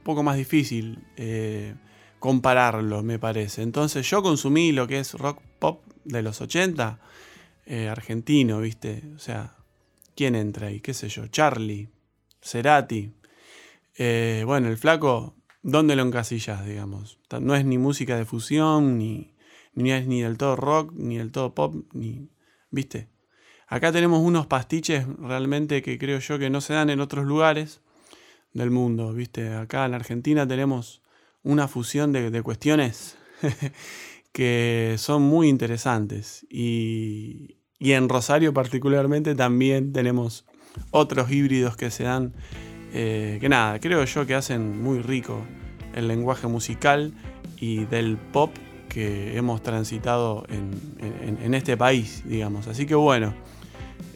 poco 0.04 0.24
más 0.24 0.38
difícil 0.38 1.00
eh, 1.18 1.76
compararlo, 2.20 3.04
me 3.04 3.20
parece. 3.20 3.62
Entonces 3.62 4.10
yo 4.10 4.24
consumí 4.24 4.72
lo 4.72 4.88
que 4.88 5.00
es 5.00 5.14
rock 5.14 5.42
pop 5.60 5.84
de 6.04 6.22
los 6.22 6.42
80, 6.42 7.00
argentino, 7.90 8.62
¿viste? 8.62 9.02
O 9.16 9.20
sea, 9.20 9.56
¿Quién 10.16 10.36
entra 10.36 10.68
ahí? 10.68 10.80
¿Qué 10.80 10.94
sé 10.94 11.10
yo? 11.10 11.28
Charlie, 11.28 11.90
Cerati. 12.42 13.12
Eh, 13.98 14.44
bueno, 14.46 14.70
el 14.70 14.78
flaco, 14.78 15.36
¿dónde 15.62 15.96
lo 15.98 16.04
encasillas, 16.04 16.66
digamos? 16.66 17.20
No 17.42 17.54
es 17.54 17.66
ni 17.66 17.78
música 17.78 18.18
de 18.18 18.24
fusión, 18.24 18.98
ni, 18.98 19.35
ni 19.76 19.92
es 19.92 20.08
ni 20.08 20.22
del 20.22 20.38
todo 20.38 20.56
rock, 20.56 20.94
ni 20.96 21.18
del 21.18 21.32
todo 21.32 21.54
pop, 21.54 21.76
ni. 21.94 22.30
¿Viste? 22.72 23.08
Acá 23.68 23.92
tenemos 23.92 24.22
unos 24.22 24.48
pastiches 24.48 25.06
realmente 25.20 25.82
que 25.82 25.98
creo 25.98 26.20
yo 26.20 26.40
que 26.40 26.50
no 26.50 26.62
se 26.62 26.74
dan 26.74 26.90
en 26.90 27.00
otros 27.00 27.26
lugares 27.26 27.82
del 28.54 28.72
mundo, 28.72 29.14
¿viste? 29.14 29.54
Acá 29.54 29.86
en 29.86 29.94
Argentina 29.94 30.48
tenemos 30.48 31.02
una 31.44 31.68
fusión 31.68 32.12
de, 32.12 32.42
cuestiones 32.42 33.18
que 34.32 34.96
son 34.98 35.24
muy 35.24 35.48
interesantes 35.48 36.46
y, 36.50 37.58
y 37.80 37.94
en 37.94 38.10
Rosario 38.10 38.54
particularmente 38.54 39.36
también 39.36 39.94
tenemos 39.94 40.46
otros 40.92 41.32
híbridos 41.32 41.76
que 41.78 41.92
se 41.92 42.04
dan, 42.04 42.34
eh, 42.94 43.38
que 43.42 43.50
nada, 43.50 43.80
creo 43.80 44.04
yo 44.06 44.26
que 44.26 44.36
hacen 44.36 44.82
muy 44.82 45.02
rico 45.02 45.44
el 45.94 46.08
lenguaje 46.08 46.48
musical 46.48 47.14
y 47.58 47.86
del 47.86 48.18
pop 48.18 48.52
que 48.96 49.36
hemos 49.36 49.62
transitado 49.62 50.46
en, 50.48 51.54
este 51.54 51.76
país, 51.76 52.24
digamos. 52.24 52.68
Así 52.68 52.86
que 52.86 52.96
bueno, 52.96 53.34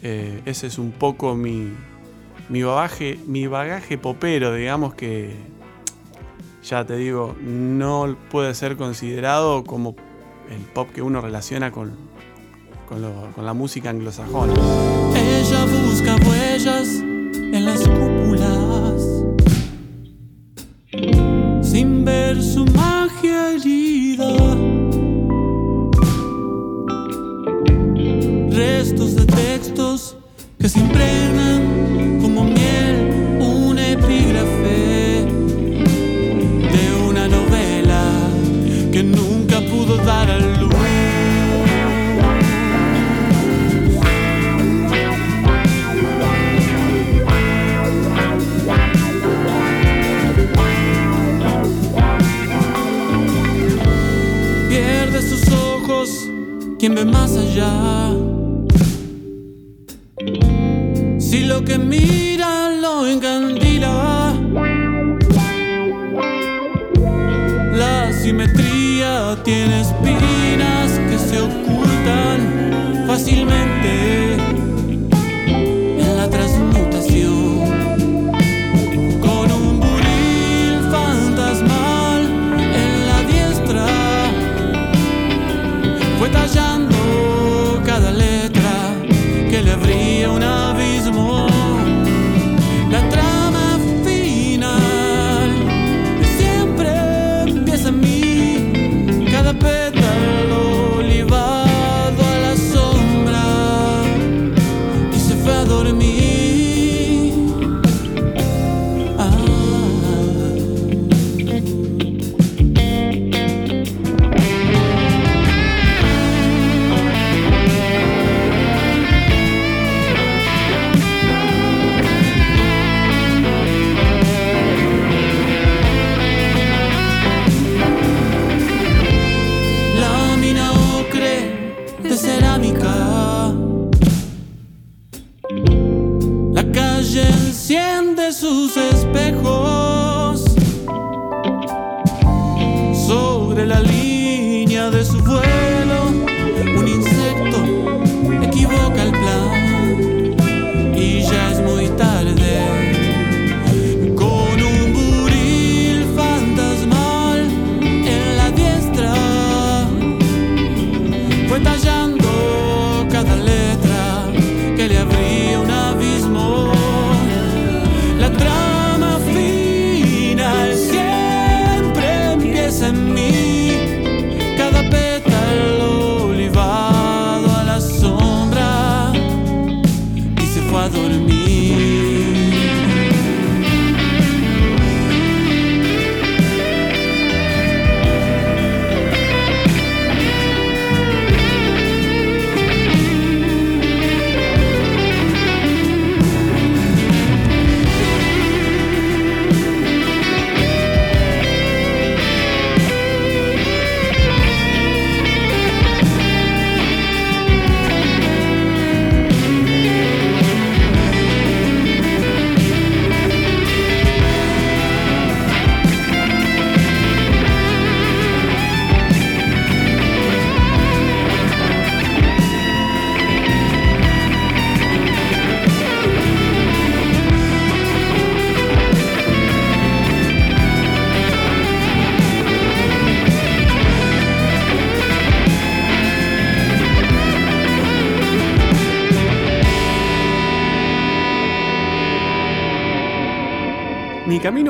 eh, 0.02 0.40
ese 0.46 0.68
es 0.68 0.78
un 0.78 0.90
poco 0.90 1.34
mi, 1.34 1.70
mi, 2.48 2.62
bagaje, 2.62 3.18
mi 3.26 3.46
bagaje 3.46 3.98
popero, 3.98 4.54
digamos, 4.54 4.94
que, 4.94 5.36
ya 6.64 6.86
te 6.86 6.96
digo, 6.96 7.36
no 7.42 8.16
puede 8.30 8.54
ser 8.54 8.78
considerado 8.78 9.64
como 9.64 9.96
el 10.50 10.62
pop 10.72 10.88
que 10.94 11.02
uno 11.02 11.20
relaciona 11.20 11.70
con, 11.70 11.92
con, 12.88 13.02
la 13.44 13.52
música 13.52 13.90
anglosajona. 13.90 14.54
Ella 15.14 15.66
busca 15.66 16.16
huellas 16.26 16.88
en 16.88 17.64
las 17.66 17.86
cúpulas, 17.86 19.02
sin 21.70 22.02
ver 22.02 22.42
su 22.42 22.64
magia 22.64 22.89
que 30.60 30.68
se 30.68 30.78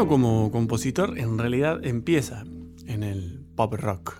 como 0.08 0.50
compositor 0.50 1.18
en 1.18 1.38
realidad 1.38 1.84
empieza 1.84 2.44
en 2.86 3.02
el 3.02 3.44
pop 3.54 3.74
rock. 3.74 4.16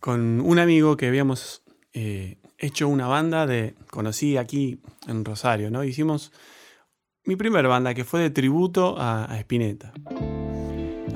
Con 0.00 0.40
un 0.40 0.58
amigo 0.58 0.96
que 0.96 1.06
habíamos 1.06 1.62
eh, 1.92 2.38
hecho 2.58 2.88
una 2.88 3.06
banda 3.06 3.46
de. 3.46 3.74
conocí 3.90 4.36
aquí 4.36 4.80
en 5.06 5.24
Rosario, 5.24 5.70
¿no? 5.70 5.84
Hicimos 5.84 6.32
mi 7.24 7.36
primera 7.36 7.68
banda 7.68 7.94
que 7.94 8.04
fue 8.04 8.20
de 8.20 8.30
tributo 8.30 8.98
a, 8.98 9.30
a 9.32 9.38
Spinetta. 9.40 9.92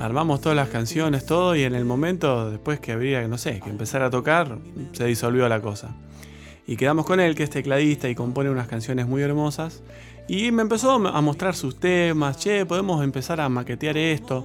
Armamos 0.01 0.41
todas 0.41 0.55
las 0.55 0.69
canciones, 0.69 1.27
todo, 1.27 1.57
y 1.57 1.65
en 1.65 1.75
el 1.75 1.85
momento, 1.85 2.51
después 2.51 2.79
que 2.79 2.93
habría, 2.93 3.27
no 3.27 3.37
sé, 3.37 3.61
que 3.61 3.69
empezar 3.69 4.03
a 4.03 4.11
tocar, 4.11 4.59
se 4.93 5.05
disolvió 5.05 5.49
la 5.49 5.61
cosa. 5.61 5.97
Y 6.69 6.77
quedamos 6.77 7.05
con 7.05 7.19
él, 7.19 7.35
que 7.35 7.43
es 7.43 7.51
tecladista 7.51 8.09
y 8.09 8.15
compone 8.15 8.51
unas 8.51 8.69
canciones 8.69 9.09
muy 9.09 9.23
hermosas. 9.23 9.83
Y 10.29 10.53
me 10.53 10.61
empezó 10.61 10.93
a 10.93 11.21
mostrar 11.23 11.57
sus 11.57 11.81
temas, 11.81 12.37
che, 12.37 12.67
podemos 12.67 13.03
empezar 13.03 13.41
a 13.41 13.49
maquetear 13.49 13.97
esto. 13.97 14.45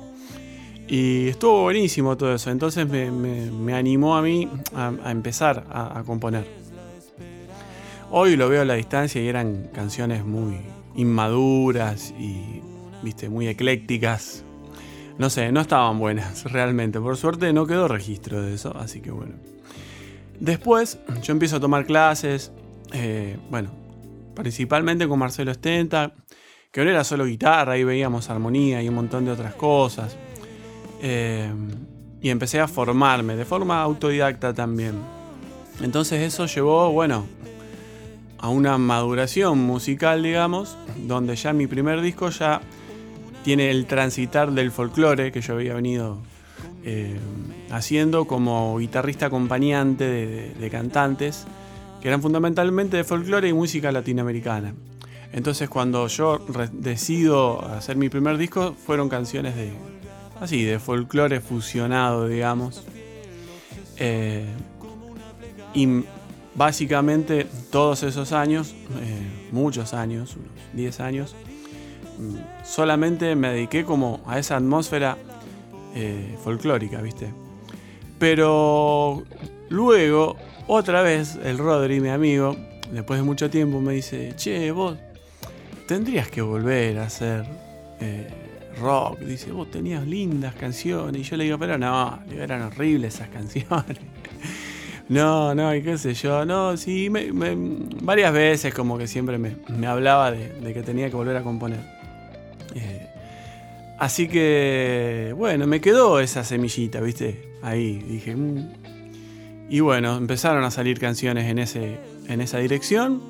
Y 0.87 1.27
estuvo 1.27 1.63
buenísimo 1.63 2.15
todo 2.15 2.33
eso, 2.33 2.51
entonces 2.51 2.87
me, 2.87 3.73
animó 3.73 4.15
a 4.15 4.21
mí 4.21 4.49
a, 4.73 5.11
empezar 5.11 5.65
a, 5.69 5.99
a 5.99 6.03
componer. 6.03 6.47
Hoy 8.11 8.37
lo 8.37 8.47
veo 8.47 8.61
a 8.61 8.65
la 8.65 8.75
distancia 8.75 9.21
y 9.21 9.27
eran 9.27 9.69
canciones 9.73 10.23
muy 10.23 10.57
inmaduras 10.95 12.13
y, 12.17 12.61
viste, 13.01 13.27
muy 13.27 13.47
eclécticas. 13.47 14.43
No 15.17 15.29
sé, 15.29 15.51
no 15.51 15.61
estaban 15.61 15.99
buenas 15.99 16.43
realmente. 16.51 16.99
Por 16.99 17.17
suerte 17.17 17.51
no 17.51 17.67
quedó 17.67 17.87
registro 17.87 18.41
de 18.41 18.53
eso, 18.53 18.75
así 18.77 19.01
que 19.01 19.11
bueno. 19.11 19.33
Después 20.39 20.99
yo 21.21 21.33
empiezo 21.33 21.57
a 21.57 21.59
tomar 21.59 21.85
clases, 21.85 22.51
eh, 22.93 23.37
bueno, 23.49 23.82
principalmente 24.33 25.07
con 25.07 25.19
Marcelo 25.19 25.51
Estenta, 25.51 26.13
que 26.71 26.83
no 26.83 26.89
era 26.89 27.03
solo 27.03 27.25
guitarra, 27.25 27.73
ahí 27.73 27.83
veíamos 27.83 28.29
armonía 28.29 28.81
y 28.81 28.89
un 28.89 28.95
montón 28.95 29.25
de 29.25 29.31
otras 29.31 29.55
cosas. 29.55 30.17
Eh, 31.01 31.51
y 32.21 32.29
empecé 32.29 32.59
a 32.59 32.67
formarme 32.67 33.35
de 33.35 33.45
forma 33.45 33.81
autodidacta 33.81 34.53
también. 34.53 34.95
Entonces 35.81 36.21
eso 36.21 36.45
llevó, 36.45 36.91
bueno, 36.91 37.25
a 38.39 38.49
una 38.49 38.77
maduración 38.77 39.59
musical, 39.59 40.23
digamos, 40.23 40.77
donde 40.97 41.35
ya 41.35 41.53
mi 41.53 41.67
primer 41.67 42.01
disco 42.01 42.29
ya 42.29 42.61
tiene 43.43 43.69
el 43.69 43.85
transitar 43.85 44.51
del 44.51 44.71
folclore 44.71 45.31
que 45.31 45.41
yo 45.41 45.53
había 45.53 45.73
venido 45.73 46.21
eh, 46.85 47.17
haciendo 47.71 48.25
como 48.25 48.77
guitarrista 48.77 49.27
acompañante 49.27 50.05
de, 50.05 50.69
cantantes 50.69 51.45
que 52.03 52.09
eran 52.09 52.21
fundamentalmente 52.21 52.97
de 52.97 53.05
folclore 53.05 53.47
y 53.47 53.53
música 53.53 53.89
latinoamericana. 53.89 54.73
Entonces 55.31 55.69
cuando 55.69 56.05
yo 56.07 56.45
decido 56.73 57.65
hacer 57.65 57.95
mi 57.95 58.09
primer 58.09 58.37
disco 58.37 58.73
fueron 58.73 59.07
canciones 59.07 59.55
de 59.55 59.71
así 60.41 60.63
de 60.63 60.79
folclore 60.79 61.39
fusionado, 61.39 62.27
digamos. 62.27 62.83
Eh, 63.95 64.45
y 65.73 66.03
básicamente 66.55 67.47
todos 67.71 68.03
esos 68.03 68.33
años, 68.33 68.75
eh, 68.99 69.47
muchos 69.53 69.93
años, 69.93 70.35
unos 70.35 70.51
10 70.73 70.99
años, 70.99 71.35
solamente 72.65 73.33
me 73.37 73.47
dediqué 73.47 73.85
como 73.85 74.19
a 74.27 74.39
esa 74.39 74.57
atmósfera 74.57 75.17
eh, 75.95 76.37
folclórica, 76.43 77.01
¿viste? 77.01 77.33
Pero 78.19 79.23
luego, 79.69 80.35
otra 80.67 81.01
vez, 81.01 81.37
el 81.43 81.57
Rodri, 81.57 81.99
mi 81.99 82.09
amigo, 82.09 82.55
después 82.91 83.19
de 83.19 83.25
mucho 83.25 83.49
tiempo, 83.49 83.81
me 83.81 83.93
dice, 83.93 84.33
che, 84.35 84.71
vos 84.71 84.97
tendrías 85.87 86.29
que 86.29 86.41
volver 86.41 86.99
a 86.99 87.03
hacer 87.03 87.45
eh, 87.99 88.27
rock. 88.79 89.19
Dice, 89.19 89.51
vos 89.51 89.69
tenías 89.69 90.05
lindas 90.07 90.55
canciones. 90.55 91.21
Y 91.21 91.23
yo 91.23 91.37
le 91.37 91.43
digo, 91.45 91.57
pero 91.57 91.77
no, 91.77 92.19
eran 92.31 92.63
horribles 92.63 93.15
esas 93.15 93.29
canciones. 93.33 93.97
no, 95.09 95.53
no, 95.53 95.75
y 95.75 95.81
qué 95.81 95.97
sé 95.97 96.13
yo. 96.13 96.45
No, 96.45 96.77
sí, 96.77 97.09
varias 98.01 98.33
veces 98.33 98.73
como 98.73 98.97
que 98.97 99.07
siempre 99.07 99.37
me, 99.37 99.87
hablaba 99.87 100.31
de, 100.31 100.73
que 100.73 100.81
tenía 100.81 101.09
que 101.09 101.15
volver 101.15 101.37
a 101.37 101.43
componer. 101.43 101.79
Eh, 102.75 103.07
así 103.99 104.27
que, 104.27 105.33
bueno, 105.37 105.67
me 105.67 105.81
quedó 105.81 106.19
esa 106.19 106.43
semillita, 106.43 107.01
¿viste? 107.01 107.53
Ahí, 107.61 107.99
dije. 108.07 108.35
Mm". 108.35 108.92
Y 109.73 109.79
bueno, 109.79 110.17
empezaron 110.17 110.63
a 110.65 110.69
salir 110.69 110.99
canciones 110.99 111.49
en, 111.49 111.57
ese, 111.57 111.99
en 112.27 112.41
esa 112.41 112.59
dirección. 112.59 113.23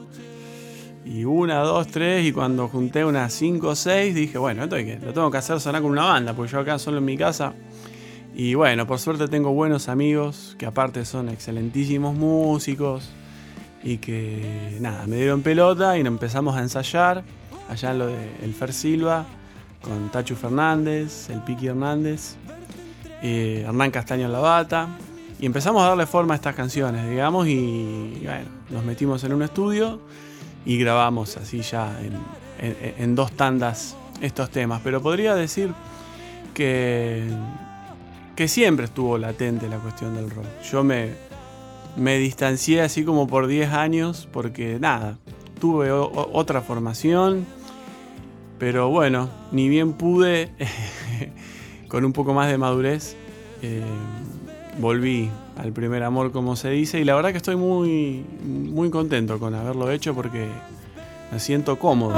Y 1.05 1.23
una, 1.23 1.59
dos, 1.59 1.87
tres, 1.87 2.25
y 2.25 2.33
cuando 2.33 2.67
junté 2.67 3.05
unas 3.05 3.31
cinco 3.31 3.69
o 3.69 3.75
seis, 3.77 4.13
dije, 4.13 4.37
bueno, 4.37 4.63
esto 4.63 4.75
hay 4.75 4.83
que, 4.83 4.99
lo 4.99 5.13
tengo 5.13 5.31
que 5.31 5.37
hacer 5.37 5.61
sonar 5.61 5.81
con 5.81 5.91
una 5.91 6.03
banda, 6.03 6.33
porque 6.33 6.51
yo 6.51 6.59
acá 6.59 6.77
solo 6.79 6.97
en 6.97 7.05
mi 7.05 7.15
casa. 7.15 7.53
Y 8.35 8.55
bueno, 8.55 8.85
por 8.85 8.99
suerte 8.99 9.29
tengo 9.29 9.53
buenos 9.53 9.87
amigos, 9.87 10.57
que 10.59 10.65
aparte 10.65 11.05
son 11.05 11.29
excelentísimos 11.29 12.13
músicos, 12.13 13.09
y 13.81 13.99
que 13.99 14.79
nada, 14.81 15.07
me 15.07 15.15
dieron 15.15 15.43
pelota 15.43 15.97
y 15.97 16.01
empezamos 16.01 16.57
a 16.57 16.59
ensayar, 16.59 17.23
allá 17.69 17.91
en 17.91 17.99
lo 17.99 18.07
de 18.07 18.31
El 18.43 18.53
Fer 18.53 18.73
Silva, 18.73 19.25
con 19.81 20.09
Tachu 20.11 20.35
Fernández, 20.35 21.29
el 21.29 21.39
Piqui 21.39 21.67
Hernández, 21.67 22.35
eh, 23.21 23.63
Hernán 23.65 23.91
Castaño 23.91 24.25
en 24.25 24.33
la 24.33 24.39
bata. 24.39 24.89
Y 25.39 25.45
empezamos 25.45 25.83
a 25.83 25.89
darle 25.89 26.05
forma 26.05 26.33
a 26.33 26.37
estas 26.37 26.55
canciones, 26.55 27.09
digamos, 27.09 27.47
y 27.47 28.21
bueno, 28.23 28.45
nos 28.69 28.83
metimos 28.85 29.23
en 29.23 29.33
un 29.33 29.43
estudio 29.43 29.99
y 30.65 30.77
grabamos 30.77 31.37
así 31.37 31.61
ya 31.61 31.99
en, 32.59 33.15
dos 33.15 33.31
tandas 33.33 33.95
estos 34.21 34.49
temas. 34.49 34.81
Pero 34.83 35.01
podría 35.01 35.35
decir 35.35 35.73
que, 36.53 37.27
que 38.35 38.47
siempre 38.47 38.85
estuvo 38.85 39.17
latente 39.17 39.67
la 39.67 39.77
cuestión 39.77 40.15
del 40.15 40.29
rock. 40.29 40.45
Yo 40.71 40.83
me, 40.83 41.09
me 41.95 42.17
distancié 42.17 42.81
así 42.81 43.03
como 43.03 43.27
por 43.27 43.47
10 43.47 43.73
años 43.73 44.27
porque 44.31 44.77
nada, 44.79 45.17
tuve 45.59 45.91
otra 45.91 46.61
formación. 46.61 47.45
Pero 48.59 48.89
bueno, 48.89 49.29
ni 49.51 49.67
bien 49.67 49.93
pude, 49.93 50.51
con 51.89 52.05
un 52.05 52.13
poco 52.13 52.33
más 52.33 52.49
de 52.49 52.57
madurez, 52.57 53.15
eh, 53.61 53.81
volví 54.79 55.29
al 55.57 55.71
primer 55.71 56.03
amor, 56.03 56.31
como 56.31 56.55
se 56.55 56.69
dice, 56.69 56.99
y 56.99 57.03
la 57.03 57.15
verdad 57.15 57.31
que 57.31 57.37
estoy 57.37 57.55
muy, 57.55 58.25
muy 58.43 58.89
contento 58.89 59.39
con 59.39 59.53
haberlo 59.55 59.91
hecho 59.91 60.13
porque 60.13 60.47
me 61.31 61.39
siento 61.39 61.77
cómodo. 61.77 62.15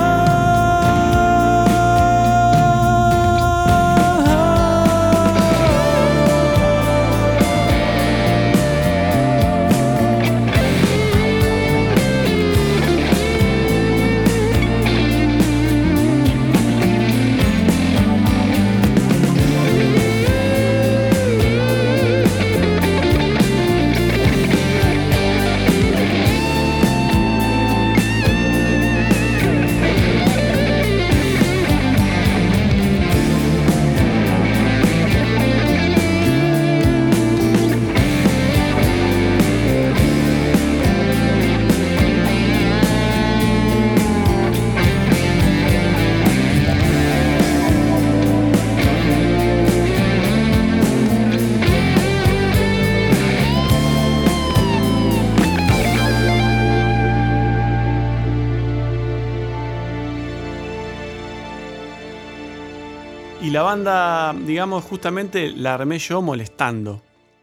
Banda, 63.76 64.34
digamos, 64.46 64.86
justamente 64.86 65.52
la 65.52 65.74
armé 65.74 66.00
yo 66.00 66.22
molestando. 66.22 67.02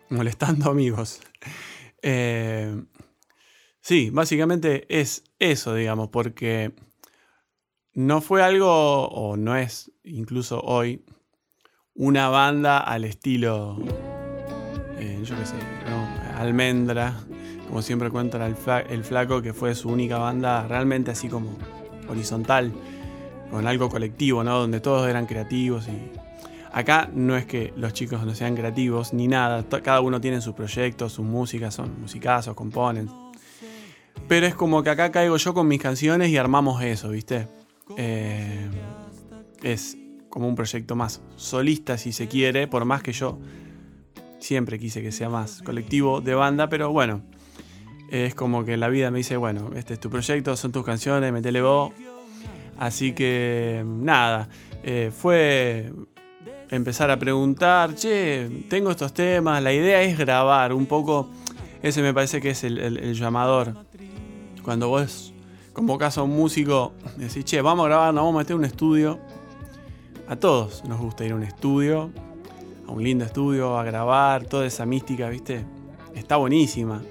Molestando 0.08 0.70
amigos. 0.76 1.20
Eh, 2.00 2.82
sí, 3.82 4.08
básicamente 4.10 4.86
es 4.88 5.24
eso, 5.38 5.74
digamos, 5.74 6.08
porque 6.08 6.72
no 7.92 8.22
fue 8.22 8.42
algo, 8.42 9.08
o 9.08 9.36
no 9.36 9.56
es 9.56 9.92
incluso 10.04 10.62
hoy, 10.62 11.04
una 11.94 12.30
banda 12.30 12.78
al 12.78 13.04
estilo, 13.04 13.76
eh, 14.96 15.20
yo 15.22 15.36
qué 15.36 15.44
sé, 15.44 15.56
Almendra, 16.38 17.14
como 17.68 17.82
siempre 17.82 18.08
cuenta 18.08 18.46
el, 18.46 18.56
el 18.88 19.04
flaco, 19.04 19.42
que 19.42 19.52
fue 19.52 19.74
su 19.74 19.90
única 19.90 20.16
banda 20.16 20.66
realmente 20.66 21.10
así 21.10 21.28
como 21.28 21.58
horizontal 22.08 22.72
con 23.52 23.66
algo 23.66 23.90
colectivo, 23.90 24.42
¿no? 24.42 24.60
Donde 24.60 24.80
todos 24.80 25.06
eran 25.06 25.26
creativos 25.26 25.86
y 25.86 26.21
acá 26.72 27.10
no 27.12 27.36
es 27.36 27.46
que 27.46 27.72
los 27.76 27.92
chicos 27.92 28.24
no 28.24 28.34
sean 28.34 28.54
creativos 28.54 29.12
ni 29.12 29.28
nada, 29.28 29.64
cada 29.82 30.00
uno 30.00 30.20
tiene 30.20 30.40
sus 30.40 30.54
proyectos, 30.54 31.12
sus 31.12 31.24
músicas, 31.24 31.74
son 31.74 32.00
musicazos, 32.00 32.54
componen. 32.54 33.08
Pero 34.28 34.46
es 34.46 34.54
como 34.54 34.82
que 34.82 34.90
acá 34.90 35.10
caigo 35.10 35.36
yo 35.36 35.54
con 35.54 35.68
mis 35.68 35.80
canciones 35.80 36.30
y 36.30 36.36
armamos 36.36 36.82
eso, 36.82 37.10
¿viste? 37.10 37.48
Eh, 37.96 38.68
es 39.62 39.96
como 40.28 40.48
un 40.48 40.54
proyecto 40.54 40.96
más 40.96 41.20
solista 41.36 41.98
si 41.98 42.12
se 42.12 42.28
quiere, 42.28 42.66
por 42.66 42.84
más 42.84 43.02
que 43.02 43.12
yo 43.12 43.38
siempre 44.38 44.78
quise 44.78 45.02
que 45.02 45.12
sea 45.12 45.28
más 45.28 45.62
colectivo 45.62 46.20
de 46.20 46.34
banda, 46.34 46.68
pero 46.68 46.90
bueno, 46.90 47.22
es 48.10 48.34
como 48.34 48.64
que 48.64 48.76
la 48.76 48.88
vida 48.88 49.10
me 49.10 49.18
dice, 49.18 49.36
bueno, 49.36 49.70
este 49.76 49.94
es 49.94 50.00
tu 50.00 50.10
proyecto, 50.10 50.56
son 50.56 50.72
tus 50.72 50.84
canciones, 50.84 51.32
metele 51.32 51.62
vos, 51.62 51.92
Así 52.78 53.12
que 53.12 53.84
nada, 53.86 54.48
eh, 54.82 55.12
fue 55.16 55.92
empezar 56.72 57.10
a 57.10 57.18
preguntar, 57.18 57.94
che, 57.94 58.64
tengo 58.68 58.90
estos 58.90 59.12
temas, 59.12 59.62
la 59.62 59.74
idea 59.74 60.02
es 60.02 60.16
grabar 60.16 60.72
un 60.72 60.86
poco, 60.86 61.28
ese 61.82 62.00
me 62.00 62.14
parece 62.14 62.40
que 62.40 62.50
es 62.50 62.64
el, 62.64 63.14
llamador. 63.14 63.74
Cuando 64.62 64.88
vos 64.88 65.34
convocás 65.74 66.16
a 66.16 66.22
un 66.22 66.34
músico, 66.34 66.94
decís, 67.16 67.44
che, 67.44 67.60
vamos 67.60 67.84
a 67.84 67.88
grabar, 67.88 68.14
nos 68.14 68.24
vamos 68.24 68.36
a 68.36 68.38
meter 68.38 68.56
un 68.56 68.64
estudio. 68.64 69.20
A 70.28 70.36
todos 70.36 70.82
nos 70.86 70.98
gusta 70.98 71.26
ir 71.26 71.32
a 71.32 71.34
un 71.34 71.42
estudio, 71.42 72.10
a 72.88 72.90
un 72.90 73.04
lindo 73.04 73.24
estudio, 73.26 73.78
a 73.78 73.84
grabar, 73.84 74.46
toda 74.46 74.64
esa 74.64 74.86
mística, 74.86 75.28
¿viste? 75.28 75.66
Está 76.14 76.36
buenísima. 76.36 77.02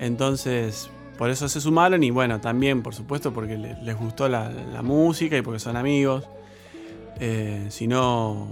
Entonces, 0.00 0.90
por 1.16 1.30
eso 1.30 1.48
se 1.48 1.60
sumaron 1.60 2.02
y 2.02 2.10
bueno, 2.10 2.40
también 2.40 2.82
por 2.82 2.96
supuesto 2.96 3.32
porque 3.32 3.56
les, 3.56 3.96
gustó 3.96 4.28
la, 4.28 4.50
música 4.82 5.36
y 5.36 5.42
porque 5.42 5.60
son 5.60 5.76
amigos. 5.76 6.28
Eh, 7.20 7.66
si 7.68 7.86
no, 7.86 8.48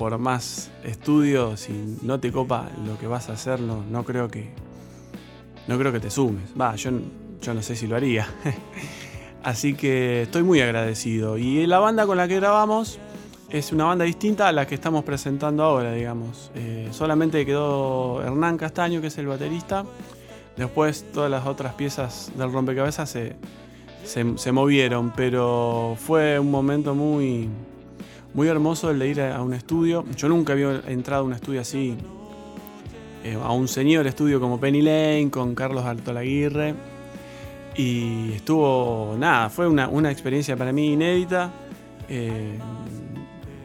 por 0.00 0.16
más 0.16 0.70
estudio, 0.82 1.58
si 1.58 1.98
no 2.00 2.18
te 2.18 2.32
copa 2.32 2.70
lo 2.86 2.98
que 2.98 3.06
vas 3.06 3.28
a 3.28 3.34
hacer, 3.34 3.60
no, 3.60 4.02
creo 4.02 4.28
que. 4.28 4.48
No 5.68 5.78
creo 5.78 5.92
que 5.92 6.00
te 6.00 6.10
sumes. 6.10 6.54
Va, 6.58 6.74
yo, 6.76 6.90
yo 7.42 7.52
no 7.52 7.60
sé 7.60 7.76
si 7.76 7.86
lo 7.86 7.96
haría. 7.96 8.26
Así 9.42 9.74
que 9.74 10.22
estoy 10.22 10.42
muy 10.42 10.62
agradecido. 10.62 11.36
Y 11.36 11.66
la 11.66 11.80
banda 11.80 12.06
con 12.06 12.16
la 12.16 12.26
que 12.28 12.36
grabamos 12.36 12.98
es 13.50 13.72
una 13.72 13.84
banda 13.84 14.06
distinta 14.06 14.48
a 14.48 14.52
la 14.52 14.66
que 14.66 14.74
estamos 14.74 15.04
presentando 15.04 15.64
ahora, 15.64 15.92
digamos. 15.92 16.50
Eh, 16.54 16.88
solamente 16.92 17.44
quedó 17.44 18.22
Hernán 18.22 18.56
Castaño, 18.56 19.02
que 19.02 19.08
es 19.08 19.18
el 19.18 19.26
baterista. 19.26 19.84
Después 20.56 21.04
todas 21.12 21.30
las 21.30 21.46
otras 21.46 21.74
piezas 21.74 22.32
del 22.38 22.50
rompecabezas 22.50 23.10
se, 23.10 23.36
se, 24.04 24.52
movieron, 24.52 25.12
pero 25.14 25.94
fue 25.98 26.38
un 26.38 26.50
momento 26.50 26.94
muy, 26.94 27.50
muy 28.34 28.48
hermoso 28.48 28.90
el 28.90 28.98
de 28.98 29.08
ir 29.08 29.20
a, 29.20 29.42
un 29.42 29.54
estudio. 29.54 30.04
Yo 30.16 30.28
nunca 30.28 30.52
había 30.52 30.82
entrado 30.86 31.22
a 31.22 31.26
un 31.26 31.32
estudio 31.32 31.60
así, 31.60 31.96
eh, 33.24 33.38
a 33.42 33.52
un 33.52 33.68
señor 33.68 34.06
estudio 34.06 34.40
como 34.40 34.60
Penny 34.60 34.82
Lane, 34.82 35.30
con 35.30 35.54
Carlos 35.54 35.84
Altolaguirre. 35.84 36.74
Y 37.76 38.32
estuvo, 38.32 39.14
nada, 39.18 39.48
fue 39.48 39.66
una, 39.68 40.10
experiencia 40.10 40.56
para 40.56 40.72
mí 40.72 40.92
inédita, 40.92 41.50
eh, 42.08 42.58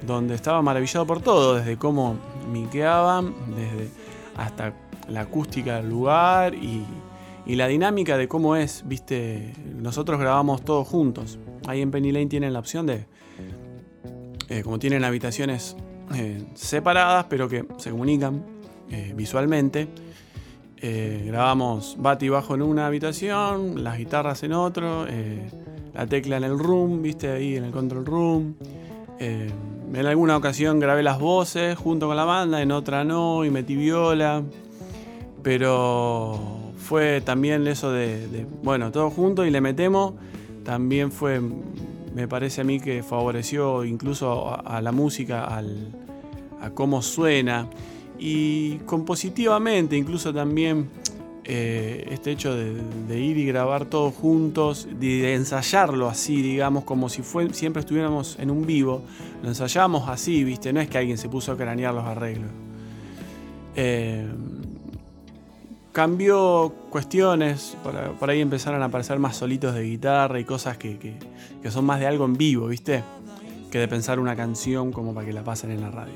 donde 0.06 0.36
estaba 0.36 0.62
maravillado 0.62 1.06
por 1.06 1.22
todo, 1.22 1.56
desde 1.56 1.78
cómo 1.78 2.18
miqueaban, 2.52 3.34
desde 3.56 3.90
hasta 4.38 4.74
la 5.10 5.22
acústica 5.22 5.78
del 5.78 5.90
lugar 5.90 6.54
y, 6.56 6.86
la 7.48 7.68
dinámica 7.68 8.18
de 8.18 8.28
cómo 8.28 8.56
es, 8.56 8.84
viste, 8.88 9.54
nosotros 9.76 10.20
grabamos 10.20 10.64
todos 10.64 10.88
juntos. 10.88 11.38
Ahí 11.68 11.82
en 11.82 11.92
Penny 11.92 12.12
Lane 12.12 12.26
tienen 12.26 12.54
la 12.54 12.60
opción 12.60 12.88
de, 12.88 13.06
eh, 14.50 14.62
como 14.64 14.80
tienen 14.80 15.04
habitaciones 15.04 15.76
eh, 16.14 16.44
separadas, 16.54 17.26
pero 17.30 17.48
que 17.50 17.66
se 17.78 17.92
comunican 17.92 18.44
visualmente, 19.16 19.88
eh, 20.78 21.24
grabamos 21.26 21.96
bati 21.98 22.30
bajo 22.30 22.54
en 22.54 22.62
una 22.62 22.86
habitación, 22.86 23.84
las 23.84 23.98
guitarras 23.98 24.44
en 24.44 24.54
otro, 24.54 25.08
la 25.94 26.06
tecla 26.06 26.38
en 26.38 26.44
el 26.44 26.60
room, 26.60 27.02
viste 27.02 27.30
ahí 27.30 27.56
en 27.56 27.64
el 27.64 27.72
control 27.72 28.06
room. 28.06 28.56
En 29.20 30.06
alguna 30.06 30.38
ocasión 30.38 30.80
grabé 30.80 31.02
las 31.04 31.20
voces 31.20 31.78
junto 31.78 32.08
con 32.08 32.16
la 32.16 32.26
banda, 32.26 32.62
en 32.62 32.72
otra 32.72 33.04
no, 33.04 33.44
y 33.44 33.50
metí 33.50 33.76
viola. 33.76 34.44
Pero 35.42 36.40
fue 36.78 37.22
también 37.22 37.66
eso 37.68 37.92
de, 37.92 38.46
bueno, 38.62 38.92
todo 38.92 39.10
junto 39.10 39.46
y 39.46 39.52
le 39.52 39.62
metemos. 39.62 40.14
También 40.64 41.12
fue, 41.12 41.42
me 42.16 42.28
parece 42.30 42.62
a 42.62 42.64
mí 42.64 42.80
que 42.80 43.04
favoreció 43.04 43.84
incluso 43.84 44.58
a, 44.66 44.82
la 44.82 44.94
música, 44.94 45.48
a 46.62 46.70
cómo 46.72 47.02
suena 47.02 47.70
y 48.18 48.78
compositivamente, 48.86 49.98
incluso 49.98 50.34
también 50.34 50.90
eh, 51.44 52.08
este 52.10 52.32
hecho 52.32 52.56
de, 52.56 53.20
ir 53.20 53.38
y 53.38 53.46
grabar 53.46 53.86
todos 53.86 54.16
juntos, 54.16 54.88
de, 54.98 55.36
ensayarlo 55.36 56.08
así, 56.08 56.42
digamos, 56.42 56.86
como 56.86 57.10
si 57.10 57.22
siempre 57.52 57.82
estuviéramos 57.82 58.40
en 58.40 58.50
un 58.50 58.66
vivo, 58.66 59.04
lo 59.44 59.50
ensayamos 59.50 60.08
así, 60.08 60.44
¿viste? 60.44 60.72
No 60.72 60.80
es 60.80 60.88
que 60.88 60.98
alguien 60.98 61.18
se 61.18 61.28
puso 61.28 61.52
a 61.52 61.58
cranear 61.58 61.94
los 61.94 62.06
arreglos. 62.06 62.50
Eh, 63.76 64.26
cambió 65.96 66.74
cuestiones, 66.90 67.78
por, 68.20 68.30
ahí 68.30 68.42
empezaron 68.42 68.82
a 68.82 68.88
aparecer 68.88 69.18
más 69.18 69.38
solitos 69.38 69.74
de 69.74 69.84
guitarra 69.84 70.38
y 70.42 70.44
cosas 70.44 70.78
que, 70.78 71.00
que 71.00 71.72
son 71.72 71.86
más 71.86 72.02
de 72.02 72.06
algo 72.06 72.26
en 72.26 72.34
vivo, 72.34 72.68
¿viste? 72.68 73.02
Que 73.72 73.80
de 73.80 73.88
pensar 73.88 74.20
una 74.20 74.36
canción 74.36 74.92
como 74.92 75.14
para 75.14 75.26
que 75.26 75.32
la 75.32 75.46
pasen 75.46 75.72
en 75.72 75.80
la 75.80 75.92
radio. 75.92 76.14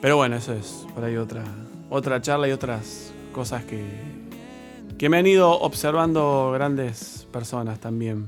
Pero 0.00 0.16
bueno, 0.16 0.36
eso 0.36 0.52
es 0.52 0.86
por 0.94 1.02
ahí 1.02 1.16
otra, 1.16 1.42
otra 1.90 2.22
charla 2.22 2.46
y 2.46 2.52
otras 2.52 3.12
cosas 3.32 3.64
que, 3.64 3.84
que 4.96 5.08
me 5.08 5.16
han 5.16 5.26
ido 5.26 5.50
observando 5.50 6.52
grandes 6.52 7.26
personas 7.32 7.80
también. 7.80 8.26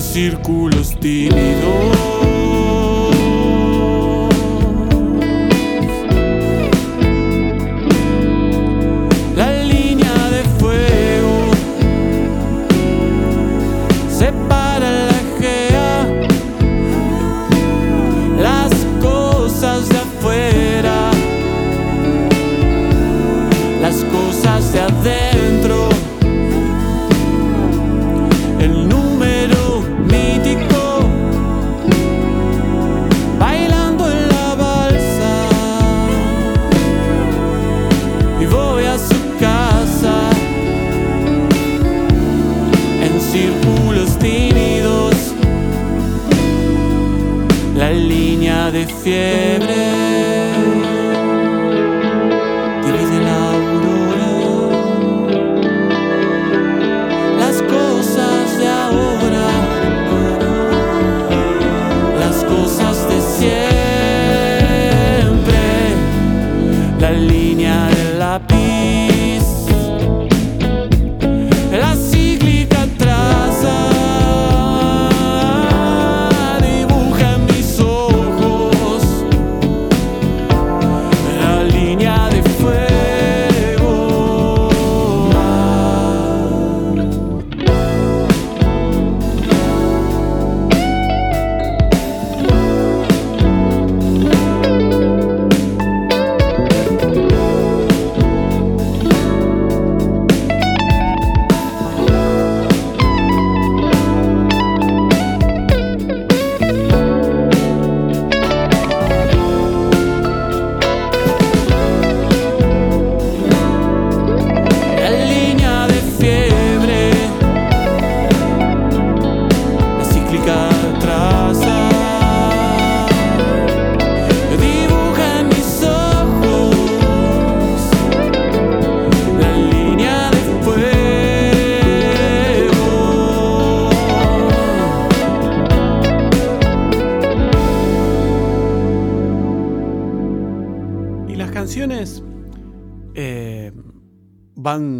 círculos 0.00 0.98
tibios. 1.00 1.47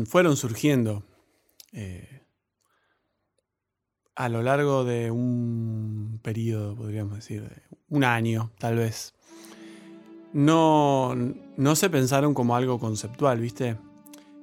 Fueron 0.09 0.37
surgiendo 0.37 1.05
eh, 1.73 2.23
a 4.16 4.29
lo 4.29 4.42
largo 4.42 4.85
de 4.85 5.11
un 5.11 6.18
periodo, 6.22 6.74
podríamos 6.74 7.14
decir, 7.16 7.49
un 7.89 8.03
año 8.03 8.51
tal 8.59 8.76
vez. 8.76 9.14
No, 10.33 11.14
no 11.57 11.76
se 11.76 11.89
pensaron 11.89 12.35
como 12.35 12.57
algo 12.57 12.78
conceptual, 12.78 13.41
¿viste? 13.41 13.76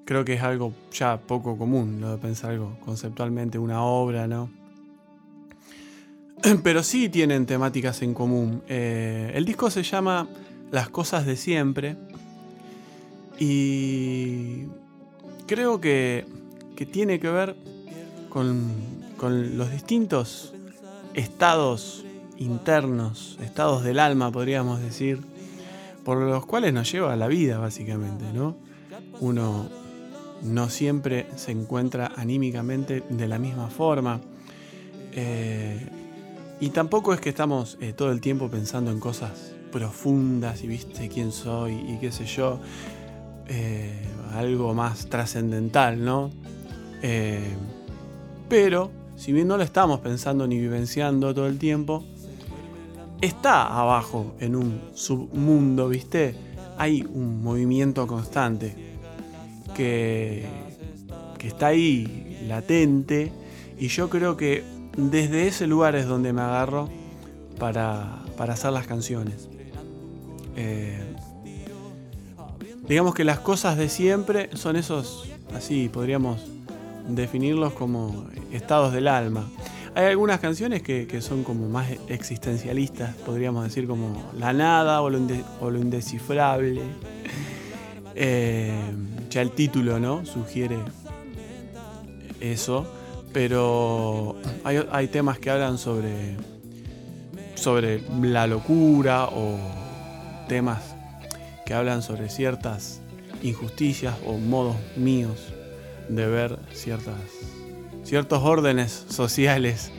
Creo 0.06 0.24
que 0.24 0.34
es 0.34 0.44
algo 0.44 0.74
ya 0.92 1.18
poco 1.18 1.58
común 1.58 2.00
lo 2.00 2.12
de 2.12 2.18
pensar 2.18 2.52
algo 2.52 2.78
conceptualmente, 2.86 3.58
una 3.58 3.84
obra, 3.84 4.28
¿no? 4.28 4.50
Pero 6.64 6.84
sí 6.84 7.10
tienen 7.10 7.46
temáticas 7.46 8.02
en 8.02 8.14
común. 8.14 8.62
Eh, 8.68 9.32
el 9.34 9.46
disco 9.46 9.70
se 9.70 9.84
llama 9.84 10.30
Las 10.72 10.90
cosas 10.90 11.26
de 11.26 11.36
siempre 11.36 11.98
y 13.40 14.68
creo 15.46 15.80
que, 15.82 16.26
que 16.76 16.86
tiene 16.86 17.20
que 17.20 17.30
ver 17.30 17.56
con, 18.30 18.72
con 19.18 19.58
los 19.58 19.72
distintos 19.72 20.54
estados 21.14 22.06
internos, 22.38 23.38
estados 23.42 23.84
del 23.84 24.00
alma, 24.00 24.32
podríamos 24.32 24.82
decir, 24.82 25.22
por 26.04 26.18
los 26.18 26.46
cuales 26.46 26.74
nos 26.74 26.92
lleva 26.92 27.16
la 27.16 27.28
vida, 27.28 27.58
básicamente, 27.58 28.26
¿no? 28.34 28.56
Uno 29.22 29.70
no 30.44 30.70
siempre 30.70 31.28
se 31.36 31.52
encuentra 31.52 32.12
anímicamente 32.16 33.04
de 33.10 33.28
la 33.28 33.40
misma 33.40 33.70
forma. 33.70 34.22
Eh, 35.14 35.90
y 36.60 36.70
tampoco 36.70 37.14
es 37.14 37.20
que 37.20 37.30
estamos 37.30 37.78
eh, 37.82 37.94
todo 37.94 38.12
el 38.12 38.22
tiempo 38.22 38.50
pensando 38.50 38.92
en 38.92 39.00
cosas 39.00 39.54
profundas 39.72 40.64
y 40.64 40.68
viste 40.68 41.10
quién 41.10 41.32
soy 41.32 41.74
y 41.74 41.98
qué 42.00 42.12
sé 42.12 42.26
yo. 42.26 42.60
Eh, 43.48 44.02
algo 44.34 44.74
más 44.74 45.08
trascendental, 45.08 46.04
¿no? 46.04 46.32
pero, 48.50 48.90
si 49.16 49.32
bien 49.32 49.48
no 49.48 49.58
lo 49.58 49.64
estamos 49.64 50.00
pensando 50.00 50.48
ni 50.48 50.60
vivenciando 50.60 51.36
todo 51.36 51.46
el 51.46 51.60
tiempo, 51.60 52.04
está 53.22 53.68
abajo 53.68 54.34
en 54.40 54.56
un 54.56 54.82
submundo, 54.96 55.88
¿viste? 55.90 56.36
Hay 56.78 57.04
un 57.04 57.44
movimiento 57.44 58.08
constante 58.08 58.76
que, 59.76 60.48
que 61.38 61.48
está 61.48 61.68
ahí 61.68 62.40
latente 62.48 63.32
y 63.78 63.88
yo 63.88 64.10
creo 64.10 64.38
que 64.38 64.64
desde 64.98 65.48
ese 65.48 65.68
lugar 65.68 65.96
es 65.96 66.08
donde 66.08 66.34
me 66.34 66.42
agarro 66.42 66.90
para, 67.60 68.24
hacer 68.38 68.72
las 68.72 68.88
canciones. 68.88 69.50
Eh, 70.56 71.15
digamos 72.88 73.16
que 73.16 73.24
las 73.24 73.40
cosas 73.40 73.78
de 73.78 73.90
siempre 73.90 74.50
son 74.54 74.76
esos, 74.76 75.30
así 75.54 75.90
podríamos 75.90 76.42
definirlos 77.08 77.74
como 77.74 78.26
estados 78.52 78.94
del 78.94 79.08
alma. 79.08 79.50
Hay 79.96 80.08
algunas 80.08 80.42
canciones 80.42 80.82
que, 80.82 81.22
son 81.22 81.44
como 81.44 81.70
más 81.70 81.88
existencialistas, 82.10 83.16
podríamos 83.16 83.64
decir 83.64 83.88
como 83.88 84.30
la 84.38 84.52
nada 84.52 85.02
o 85.02 85.10
lo, 85.10 85.78
indescifrable. 85.78 86.82
Eh, 88.18 88.72
ya 89.30 89.42
el 89.42 89.52
título, 89.52 90.00
¿no? 90.00 90.26
Sugiere 90.26 90.78
eso. 92.40 92.88
Pero 93.34 94.38
hay, 94.64 95.10
temas 95.10 95.38
que 95.38 95.50
hablan 95.52 95.78
sobre, 95.78 96.38
sobre 97.56 98.02
la 98.22 98.48
locura 98.48 99.26
o 99.26 99.58
temas 100.48 100.95
que 101.66 101.74
hablan 101.74 102.02
sobre 102.02 102.30
ciertas 102.30 103.02
injusticias 103.42 104.16
o 104.26 104.38
modos 104.38 104.78
míos 104.96 105.54
de 106.10 106.28
ver 106.28 106.60
ciertas 106.74 107.16
ciertos 108.06 108.44
órdenes 108.44 109.06
sociales 109.10 109.92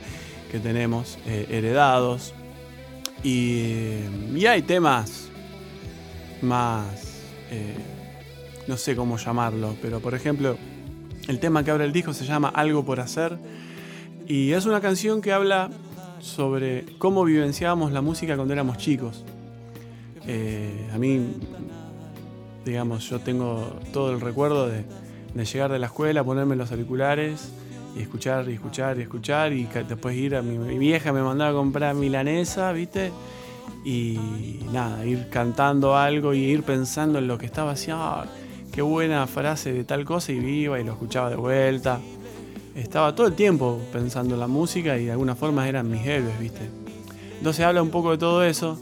que 0.49 0.59
tenemos 0.59 1.19
eh, 1.27 1.45
heredados. 1.49 2.33
Y, 3.23 3.99
hay 4.47 4.61
temas 4.61 5.27
más, 6.41 7.21
eh, 7.51 7.75
no 8.67 8.77
sé 8.77 8.95
cómo 8.95 9.17
llamarlo, 9.17 9.75
pero 9.81 9.99
por 9.99 10.13
ejemplo, 10.15 10.57
el 11.27 11.39
tema 11.39 11.63
que 11.63 11.71
abre 11.71 11.83
el 11.83 11.91
disco 11.91 12.13
se 12.13 12.25
llama 12.25 12.49
Algo 12.49 12.85
por 12.85 12.99
hacer 12.99 13.37
y 14.27 14.53
es 14.53 14.65
una 14.65 14.79
canción 14.79 15.21
que 15.21 15.33
habla 15.33 15.69
sobre 16.19 16.85
cómo 16.97 17.25
vivenciábamos 17.25 17.91
la 17.91 18.01
música 18.01 18.35
cuando 18.35 18.53
éramos 18.53 18.77
chicos. 18.77 19.25
Eh, 20.27 20.89
a 20.93 20.97
mí, 20.97 21.25
digamos, 22.65 23.09
yo 23.09 23.19
tengo 23.19 23.79
todo 23.93 24.11
el 24.11 24.19
recuerdo 24.19 24.67
de, 24.67 24.83
llegar 25.45 25.71
de 25.71 25.79
la 25.79 25.85
escuela, 25.85 26.23
ponerme 26.23 26.55
los 26.57 26.69
auriculares 26.71 27.49
y 27.95 28.01
escuchar 28.01 28.49
y 28.49 28.53
escuchar 28.53 28.99
y 28.99 29.03
escuchar 29.03 29.53
y 29.53 29.65
después 29.87 30.15
ir 30.17 30.35
a 30.35 30.41
mi, 30.41 30.57
vieja 30.77 31.13
me 31.13 31.21
mandaba 31.21 31.51
a 31.51 31.53
comprar 31.53 31.95
milanesa, 31.95 32.73
¿viste? 32.73 33.11
Y 33.85 34.19
nada, 34.73 35.05
ir 35.05 35.29
cantando 35.29 35.95
algo 35.95 36.33
y 36.33 36.39
ir 36.39 36.63
pensando 36.63 37.19
en 37.19 37.27
lo 37.27 37.37
que 37.37 37.45
estaba 37.45 37.71
haciendo, 37.71 38.03
ah, 38.03 38.25
qué 38.73 38.81
buena 38.81 39.25
frase 39.27 39.71
de 39.71 39.85
tal 39.85 40.03
cosa 40.03 40.33
y 40.33 40.39
viva 40.39 40.79
y 40.79 40.83
lo 40.83 40.91
escuchaba 40.91 41.29
de 41.29 41.37
vuelta. 41.37 42.01
Estaba 42.75 43.15
todo 43.15 43.27
el 43.27 43.33
tiempo 43.33 43.79
pensando 43.93 44.33
en 44.33 44.41
la 44.41 44.47
música 44.47 44.97
y 44.97 45.05
de 45.05 45.11
alguna 45.11 45.35
forma 45.35 45.67
eran 45.69 45.89
mis 45.89 46.05
héroes, 46.05 46.37
¿viste? 46.37 46.69
Entonces 47.37 47.65
habla 47.65 47.81
un 47.81 47.89
poco 47.91 48.11
de 48.11 48.17
todo 48.17 48.43
eso. 48.43 48.77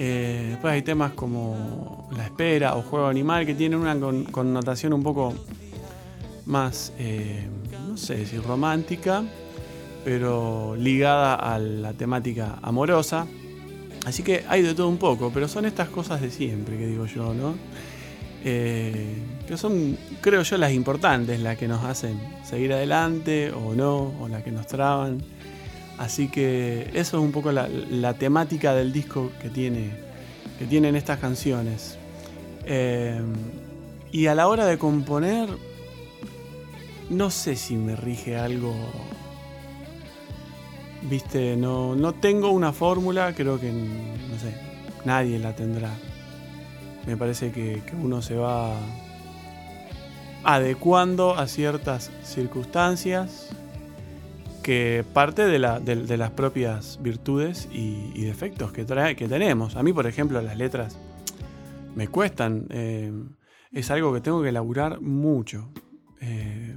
Eh, 0.00 0.46
después 0.50 0.72
hay 0.72 0.82
temas 0.82 1.12
como 1.12 2.08
La 2.16 2.24
Espera 2.24 2.76
o 2.76 2.82
Juego 2.82 3.08
Animal 3.08 3.44
que 3.44 3.54
tienen 3.54 3.80
una 3.80 3.96
connotación 4.30 4.92
un 4.92 5.02
poco 5.02 5.34
más 6.46 6.92
eh, 6.98 7.48
sé 7.98 8.24
si 8.24 8.38
romántica, 8.38 9.24
pero 10.04 10.76
ligada 10.76 11.34
a 11.34 11.58
la 11.58 11.92
temática 11.92 12.58
amorosa. 12.62 13.26
Así 14.06 14.22
que 14.22 14.44
hay 14.48 14.62
de 14.62 14.74
todo 14.74 14.88
un 14.88 14.96
poco, 14.96 15.30
pero 15.34 15.48
son 15.48 15.66
estas 15.66 15.88
cosas 15.88 16.20
de 16.20 16.30
siempre 16.30 16.78
que 16.78 16.86
digo 16.86 17.06
yo, 17.06 17.34
¿no? 17.34 17.56
Eh, 18.44 19.16
que 19.46 19.56
son, 19.56 19.98
creo 20.20 20.42
yo, 20.42 20.56
las 20.56 20.72
importantes, 20.72 21.40
las 21.40 21.58
que 21.58 21.66
nos 21.66 21.84
hacen 21.84 22.18
seguir 22.44 22.72
adelante 22.72 23.50
o 23.50 23.74
no, 23.74 24.14
o 24.20 24.28
las 24.28 24.42
que 24.44 24.52
nos 24.52 24.66
traban. 24.66 25.18
Así 25.98 26.28
que 26.28 26.90
eso 26.94 27.18
es 27.18 27.24
un 27.24 27.32
poco 27.32 27.50
la, 27.50 28.14
temática 28.14 28.72
del 28.72 28.92
disco 28.92 29.32
que, 29.42 29.50
tiene, 29.50 29.90
que 30.58 30.64
tienen 30.66 30.94
estas 30.94 31.18
canciones. 31.18 31.98
Eh, 32.64 33.20
y 34.12 34.26
a 34.26 34.34
la 34.34 34.46
hora 34.46 34.64
de 34.66 34.78
componer, 34.78 35.48
no 37.10 37.30
sé 37.30 37.56
si 37.56 37.76
me 37.76 37.96
rige 37.96 38.36
algo. 38.36 38.74
Viste, 41.02 41.56
no, 41.56 41.96
no 41.96 42.14
tengo 42.14 42.50
una 42.50 42.72
fórmula, 42.72 43.34
creo 43.34 43.58
que, 43.60 43.72
nadie 45.04 45.38
la 45.40 45.56
tendrá. 45.56 45.90
Me 47.06 47.16
parece 47.16 47.50
que, 47.50 47.82
uno 48.00 48.22
se 48.22 48.36
va 48.36 48.74
adecuando 50.44 51.34
a 51.36 51.48
ciertas 51.48 52.12
circunstancias 52.22 53.48
que 54.68 55.02
parte 55.14 55.46
de, 55.46 55.58
las 55.58 56.30
propias 56.32 56.98
virtudes 57.00 57.70
y, 57.72 58.20
defectos 58.24 58.70
que, 58.70 58.84
tenemos. 58.84 59.76
A 59.76 59.82
mí, 59.82 59.94
por 59.94 60.06
ejemplo, 60.06 60.42
las 60.42 60.58
letras 60.58 60.98
me 61.94 62.08
cuestan. 62.08 62.66
Eh, 62.68 63.10
es 63.72 63.90
algo 63.90 64.12
que 64.12 64.20
tengo 64.20 64.42
que 64.42 64.50
elaborar 64.50 65.00
mucho. 65.00 65.70
Eh, 66.20 66.76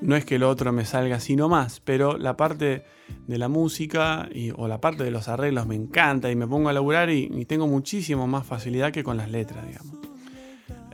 no 0.00 0.16
es 0.16 0.24
que 0.24 0.40
lo 0.40 0.50
otro 0.50 0.72
me 0.72 0.84
salga 0.84 1.14
así 1.18 1.36
nomás, 1.36 1.78
pero 1.78 2.18
la 2.18 2.36
parte 2.36 2.82
de 3.28 3.38
la 3.38 3.46
música 3.46 4.28
o 4.56 4.66
la 4.66 4.80
parte 4.80 5.04
de 5.04 5.12
los 5.12 5.28
arreglos 5.28 5.68
me 5.68 5.76
encanta 5.76 6.32
y 6.32 6.34
me 6.34 6.48
pongo 6.48 6.68
a 6.68 6.72
laburar 6.72 7.10
y, 7.10 7.44
tengo 7.44 7.68
muchísimo 7.68 8.26
más 8.26 8.44
facilidad 8.44 8.90
que 8.90 9.04
con 9.04 9.16
las 9.16 9.30
letras. 9.30 9.64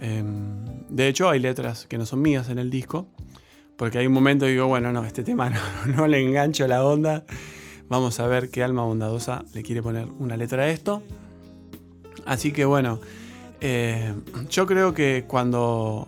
Em, 0.02 0.84
de 0.90 1.08
hecho, 1.08 1.30
hay 1.30 1.40
letras 1.40 1.86
que 1.86 1.96
no 1.96 2.04
son 2.04 2.20
mías 2.20 2.50
en 2.50 2.58
el 2.58 2.68
disco, 2.68 3.08
porque 3.80 3.96
hay 3.96 4.06
un 4.06 4.12
momento 4.12 4.44
que 4.44 4.52
digo, 4.52 4.66
bueno, 4.66 4.92
no, 4.92 5.06
este 5.06 5.24
tema 5.24 5.50
no, 5.86 6.06
le 6.06 6.20
engancho 6.20 6.68
la 6.68 6.84
onda. 6.84 7.24
Vamos 7.88 8.20
a 8.20 8.26
ver 8.26 8.50
qué 8.50 8.62
alma 8.62 8.84
bondadosa 8.84 9.42
le 9.54 9.62
quiere 9.62 9.82
poner 9.82 10.06
una 10.18 10.36
letra 10.36 10.64
a 10.64 10.68
esto. 10.68 11.02
Así 12.26 12.52
que 12.52 12.66
bueno, 12.66 13.00
eh, 13.62 14.12
yo 14.50 14.66
creo 14.66 14.92
que 14.92 15.24
cuando 15.26 16.06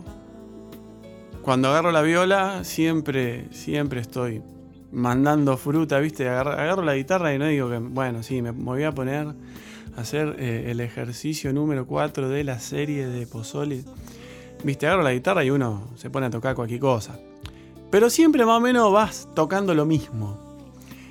cuando 1.41 1.70
agarro 1.70 1.93
la 1.93 2.03
viola, 2.03 2.62
siempre, 2.62 3.47
siempre 3.53 4.03
estoy 4.03 4.43
mandando 4.91 5.57
fruta, 5.57 5.99
¿viste? 5.99 6.29
Agarro, 6.29 6.83
la 6.83 6.95
guitarra 6.95 7.35
y 7.35 7.39
no 7.39 7.47
digo 7.47 7.70
que, 7.70 7.79
bueno, 7.79 8.23
sí, 8.23 8.43
me, 8.43 8.51
voy 8.51 8.83
a 8.83 8.93
poner 8.93 9.29
a 9.97 10.01
hacer 10.03 10.37
eh, 10.39 10.70
el 10.70 10.81
ejercicio 10.81 11.55
número 11.55 11.87
4 11.87 12.29
de 12.29 12.45
la 12.45 12.61
serie 12.61 13.07
de 13.07 13.27
Pozole. 13.27 13.83
¿Viste? 14.62 14.87
Agarro 14.87 15.05
la 15.05 15.14
guitarra 15.14 15.43
y 15.43 15.49
uno 15.49 15.89
se 15.97 16.11
pone 16.11 16.27
a 16.27 16.31
tocar 16.31 16.55
cualquier 16.55 16.79
cosa. 16.79 17.18
Pero 17.93 18.09
siempre 18.09 18.47
más 18.47 18.57
o 18.57 18.61
menos 18.61 18.90
vas 18.90 19.28
tocando 19.34 19.74
lo 19.74 19.84
mismo. 19.84 20.38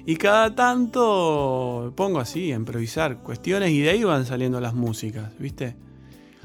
Y 0.03 0.15
cada 0.15 0.55
tanto 0.55 1.93
pongo 1.95 2.19
así, 2.19 2.51
a 2.51 2.55
improvisar 2.55 3.19
cuestiones 3.19 3.69
y 3.69 3.81
de 3.81 3.91
ahí 3.91 4.03
van 4.03 4.25
saliendo 4.25 4.59
las 4.59 4.73
músicas, 4.73 5.31
¿viste? 5.37 5.75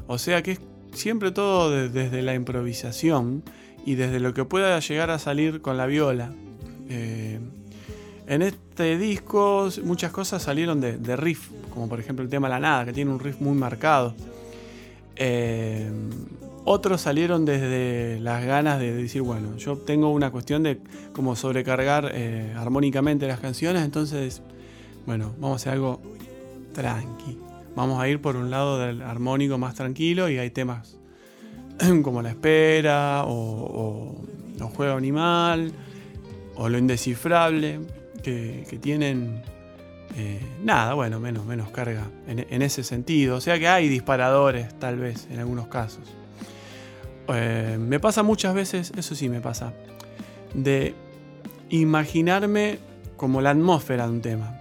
O 0.06 0.18
sea 0.18 0.42
que 0.42 0.52
es 0.52 0.60
siempre 0.92 1.30
todo 1.30 1.70
desde 1.88 2.20
la 2.20 2.34
improvisación 2.34 3.44
y 3.86 3.94
desde 3.94 4.20
lo 4.20 4.34
que 4.34 4.44
pueda 4.44 4.78
llegar 4.78 5.10
a 5.10 5.18
salir 5.18 5.62
con 5.62 5.78
la 5.78 5.86
viola. 5.86 6.34
Eh, 6.90 7.40
en 8.26 8.42
este 8.42 8.98
disco 8.98 9.70
muchas 9.84 10.12
cosas 10.12 10.42
salieron 10.42 10.82
de, 10.82 11.16
riff, 11.16 11.48
como 11.72 11.88
por 11.88 11.98
ejemplo 11.98 12.22
el 12.22 12.28
tema 12.28 12.50
La 12.50 12.60
Nada, 12.60 12.84
que 12.84 12.92
tiene 12.92 13.10
un 13.10 13.20
riff 13.20 13.40
muy 13.40 13.56
marcado. 13.56 14.14
Eh, 15.16 15.90
otros 16.66 17.00
salieron 17.00 17.44
desde 17.44 18.18
las 18.20 18.44
ganas 18.44 18.80
de 18.80 18.92
decir, 18.92 19.22
bueno, 19.22 19.56
yo 19.56 19.78
tengo 19.78 20.10
una 20.10 20.32
cuestión 20.32 20.64
de 20.64 20.80
como 21.12 21.36
sobrecargar 21.36 22.10
eh, 22.12 22.52
armónicamente 22.56 23.28
las 23.28 23.38
canciones, 23.38 23.84
entonces, 23.84 24.42
bueno, 25.06 25.32
vamos 25.38 25.52
a 25.52 25.56
hacer 25.62 25.72
algo 25.74 26.02
tranqui. 26.74 27.38
Vamos 27.76 28.02
a 28.02 28.08
ir 28.08 28.20
por 28.20 28.34
un 28.34 28.50
lado 28.50 28.80
del 28.80 29.02
armónico 29.02 29.58
más 29.58 29.76
tranquilo 29.76 30.28
y 30.28 30.38
hay 30.38 30.50
temas 30.50 30.98
como 32.02 32.20
La 32.20 32.30
Espera 32.30 33.22
o, 33.26 34.24
o, 34.60 34.68
Juego 34.70 34.96
Animal 34.96 35.70
o 36.56 36.68
Lo 36.68 36.78
Indescifrable 36.78 37.78
que, 38.24 38.78
tienen 38.82 39.40
eh, 40.16 40.40
nada, 40.64 40.94
bueno, 40.94 41.20
menos, 41.20 41.46
menos 41.46 41.70
carga 41.70 42.10
en, 42.26 42.62
ese 42.62 42.82
sentido. 42.82 43.36
O 43.36 43.40
sea 43.40 43.56
que 43.60 43.68
hay 43.68 43.88
disparadores 43.88 44.76
tal 44.80 44.98
vez 44.98 45.28
en 45.30 45.38
algunos 45.38 45.68
casos. 45.68 46.15
Eh, 47.28 47.76
me 47.80 48.00
pasa 48.00 48.22
muchas 48.22 48.54
veces, 48.54 48.92
eso 48.96 49.14
sí 49.14 49.28
me 49.28 49.40
pasa, 49.40 49.72
de 50.54 50.94
imaginarme 51.70 52.78
como 53.16 53.40
la 53.40 53.50
atmósfera 53.50 54.06
de 54.06 54.12
un 54.12 54.20
tema. 54.20 54.58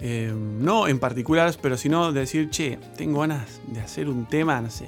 Eh, 0.00 0.32
no 0.32 0.86
en 0.86 0.98
particular, 0.98 1.52
pero 1.60 1.76
sino 1.76 2.12
decir, 2.12 2.50
che, 2.50 2.78
tengo 2.96 3.20
ganas 3.20 3.60
de 3.66 3.80
hacer 3.80 4.08
un 4.08 4.26
tema, 4.26 4.60
no 4.60 4.70
sé, 4.70 4.86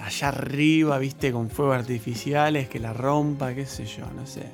allá 0.00 0.28
arriba, 0.28 0.98
viste, 0.98 1.32
con 1.32 1.50
fuegos 1.50 1.76
artificiales, 1.76 2.68
que 2.68 2.78
la 2.78 2.92
rompa, 2.92 3.54
qué 3.54 3.66
sé 3.66 3.86
yo, 3.86 4.06
no 4.14 4.26
sé. 4.26 4.44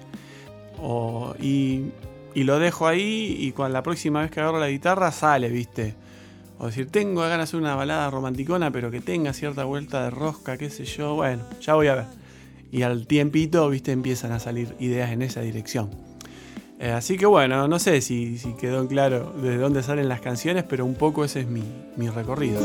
y, 1.40 1.92
lo 2.34 2.58
dejo 2.60 2.86
ahí 2.86 3.36
y 3.40 3.50
cuando 3.52 3.74
la 3.74 3.82
próxima 3.82 4.22
vez 4.22 4.30
que 4.30 4.40
agarro 4.40 4.60
la 4.60 4.68
guitarra 4.68 5.10
sale, 5.10 5.48
viste. 5.48 5.94
O 6.58 6.66
decir, 6.66 6.90
tengo 6.90 7.20
ganas 7.20 7.38
de 7.38 7.42
hacer 7.44 7.60
una 7.60 7.74
balada 7.74 8.10
romanticona, 8.10 8.70
pero 8.70 8.90
que 8.90 9.00
tenga 9.00 9.32
cierta 9.32 9.64
vuelta 9.64 10.04
de 10.04 10.10
rosca, 10.10 10.56
qué 10.56 10.70
sé 10.70 10.84
yo, 10.84 11.14
bueno, 11.14 11.44
ya 11.60 11.74
voy 11.74 11.86
a 11.86 11.94
ver. 11.94 12.04
Y 12.72 12.82
al 12.82 13.06
tiempito, 13.06 13.68
viste, 13.70 13.92
empiezan 13.92 14.32
a 14.32 14.40
salir 14.40 14.74
ideas 14.80 15.10
en 15.10 15.22
esa 15.22 15.40
dirección. 15.40 15.90
Eh, 16.80 16.90
así 16.90 17.16
que 17.16 17.26
bueno, 17.26 17.66
no 17.66 17.78
sé 17.78 18.00
si, 18.00 18.38
quedó 18.60 18.86
claro 18.86 19.32
de 19.42 19.56
dónde 19.56 19.82
salen 19.82 20.08
las 20.08 20.20
canciones, 20.20 20.64
pero 20.64 20.84
un 20.84 20.94
poco 20.94 21.24
ese 21.24 21.40
es 21.40 21.48
mi, 21.48 21.64
mi 21.96 22.08
recorrido. 22.08 22.60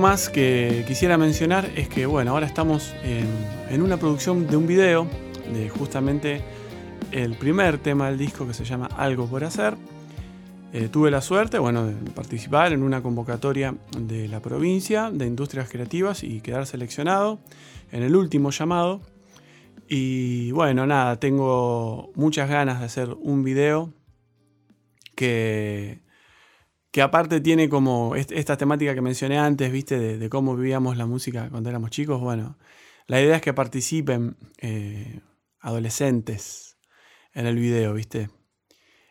Más 0.00 0.28
que 0.28 0.84
quisiera 0.86 1.18
mencionar 1.18 1.70
es 1.76 1.88
que, 1.88 2.06
bueno, 2.06 2.32
ahora 2.32 2.46
estamos 2.46 2.94
en, 3.02 3.82
una 3.82 3.96
producción 3.96 4.46
de 4.46 4.56
un 4.56 4.66
video 4.66 5.06
de 5.52 5.68
justamente 5.68 6.42
el 7.12 7.34
primer 7.36 7.78
tema 7.78 8.08
del 8.08 8.18
disco 8.18 8.46
que 8.46 8.54
se 8.54 8.64
llama 8.64 8.86
Algo 8.96 9.26
por 9.26 9.44
hacer. 9.44 9.76
Eh, 10.72 10.88
tuve 10.90 11.10
la 11.10 11.20
suerte, 11.20 11.58
bueno, 11.58 11.86
de 11.86 11.94
participar 12.10 12.72
en 12.72 12.82
una 12.82 13.02
convocatoria 13.02 13.74
de 13.98 14.28
la 14.28 14.40
provincia 14.40 15.10
de 15.10 15.26
industrias 15.26 15.68
creativas 15.68 16.24
y 16.24 16.40
quedar 16.40 16.66
seleccionado 16.66 17.38
en 17.92 18.02
el 18.02 18.16
último 18.16 18.50
llamado. 18.50 19.00
Y 19.88 20.50
bueno, 20.52 20.86
nada, 20.86 21.20
tengo 21.20 22.10
muchas 22.14 22.48
ganas 22.48 22.80
de 22.80 22.86
hacer 22.86 23.16
un 23.20 23.44
video 23.44 23.92
que 25.14 26.03
que 26.94 27.02
aparte 27.02 27.40
tiene 27.40 27.68
como 27.68 28.14
esta 28.14 28.56
temática 28.56 28.94
que 28.94 29.00
mencioné 29.00 29.36
antes, 29.36 29.72
viste, 29.72 30.16
de, 30.16 30.28
cómo 30.28 30.54
vivíamos 30.54 30.96
la 30.96 31.06
música 31.06 31.50
cuando 31.50 31.68
éramos 31.68 31.90
chicos. 31.90 32.20
Bueno, 32.20 32.56
la 33.08 33.20
idea 33.20 33.34
es 33.34 33.42
que 33.42 33.52
participen 33.52 34.36
eh, 34.58 35.18
adolescentes 35.58 36.78
en 37.32 37.46
el 37.46 37.56
video, 37.56 37.94
viste. 37.94 38.30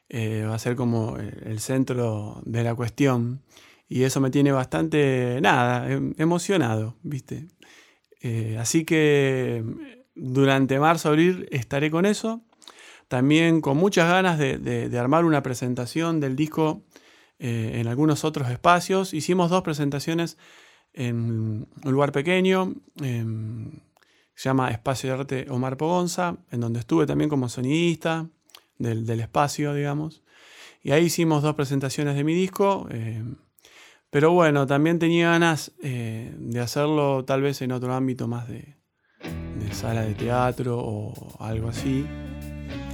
Eh, 0.07 0.45
va 0.47 0.55
a 0.55 0.59
ser 0.59 0.77
como 0.77 1.17
el 1.17 1.59
centro 1.59 2.41
de 2.45 2.63
la 2.63 2.73
cuestión. 2.73 3.43
Y 3.89 4.03
eso 4.03 4.21
me 4.21 4.29
tiene 4.31 4.53
bastante, 4.53 5.39
nada, 5.41 5.91
em, 5.91 6.13
emocionado, 6.17 6.95
viste. 7.03 7.49
Eh, 8.21 8.55
así 8.61 8.85
que 8.85 9.61
durante 10.15 10.79
marzo, 10.79 11.09
abril 11.09 11.49
estaré 11.51 11.91
con 11.91 12.05
eso. 12.05 12.45
También 13.09 13.59
con 13.59 13.75
muchas 13.75 14.07
ganas 14.07 14.39
de 14.39 14.97
armar 14.97 15.25
una 15.25 15.43
presentación 15.43 16.21
del 16.21 16.37
disco 16.37 16.85
eh, 17.39 17.71
en 17.75 17.87
algunos 17.87 18.23
otros 18.23 18.49
espacios. 18.49 19.13
Hicimos 19.13 19.49
dos 19.49 19.63
presentaciones 19.63 20.37
en 20.93 21.67
un 21.83 21.91
lugar 21.91 22.11
pequeño, 22.11 22.75
se 24.35 24.49
llama 24.49 24.71
Espacio 24.71 25.09
de 25.09 25.19
Arte 25.19 25.45
Omar 25.49 25.77
Pogonza, 25.77 26.37
en 26.51 26.59
donde 26.59 26.79
estuve 26.79 27.05
también 27.05 27.29
como 27.29 27.49
sonidista 27.49 28.27
del, 28.77 29.19
espacio, 29.19 29.73
digamos. 29.73 30.23
Y 30.81 30.91
ahí 30.91 31.05
hicimos 31.05 31.43
dos 31.43 31.55
presentaciones 31.55 32.15
de 32.15 32.23
mi 32.23 32.33
disco. 32.33 32.87
Eh, 32.91 33.23
pero 34.09 34.31
bueno, 34.31 34.67
también 34.67 34.99
tenía 34.99 35.29
ganas 35.29 35.71
eh, 35.81 36.33
de 36.37 36.59
hacerlo 36.59 37.25
tal 37.25 37.41
vez 37.41 37.61
en 37.61 37.71
otro 37.71 37.93
ámbito 37.93 38.27
más 38.27 38.47
de, 38.47 38.75
sala 39.71 40.01
de 40.01 40.13
teatro 40.13 40.77
o 40.79 41.43
algo 41.43 41.69
así. 41.69 42.05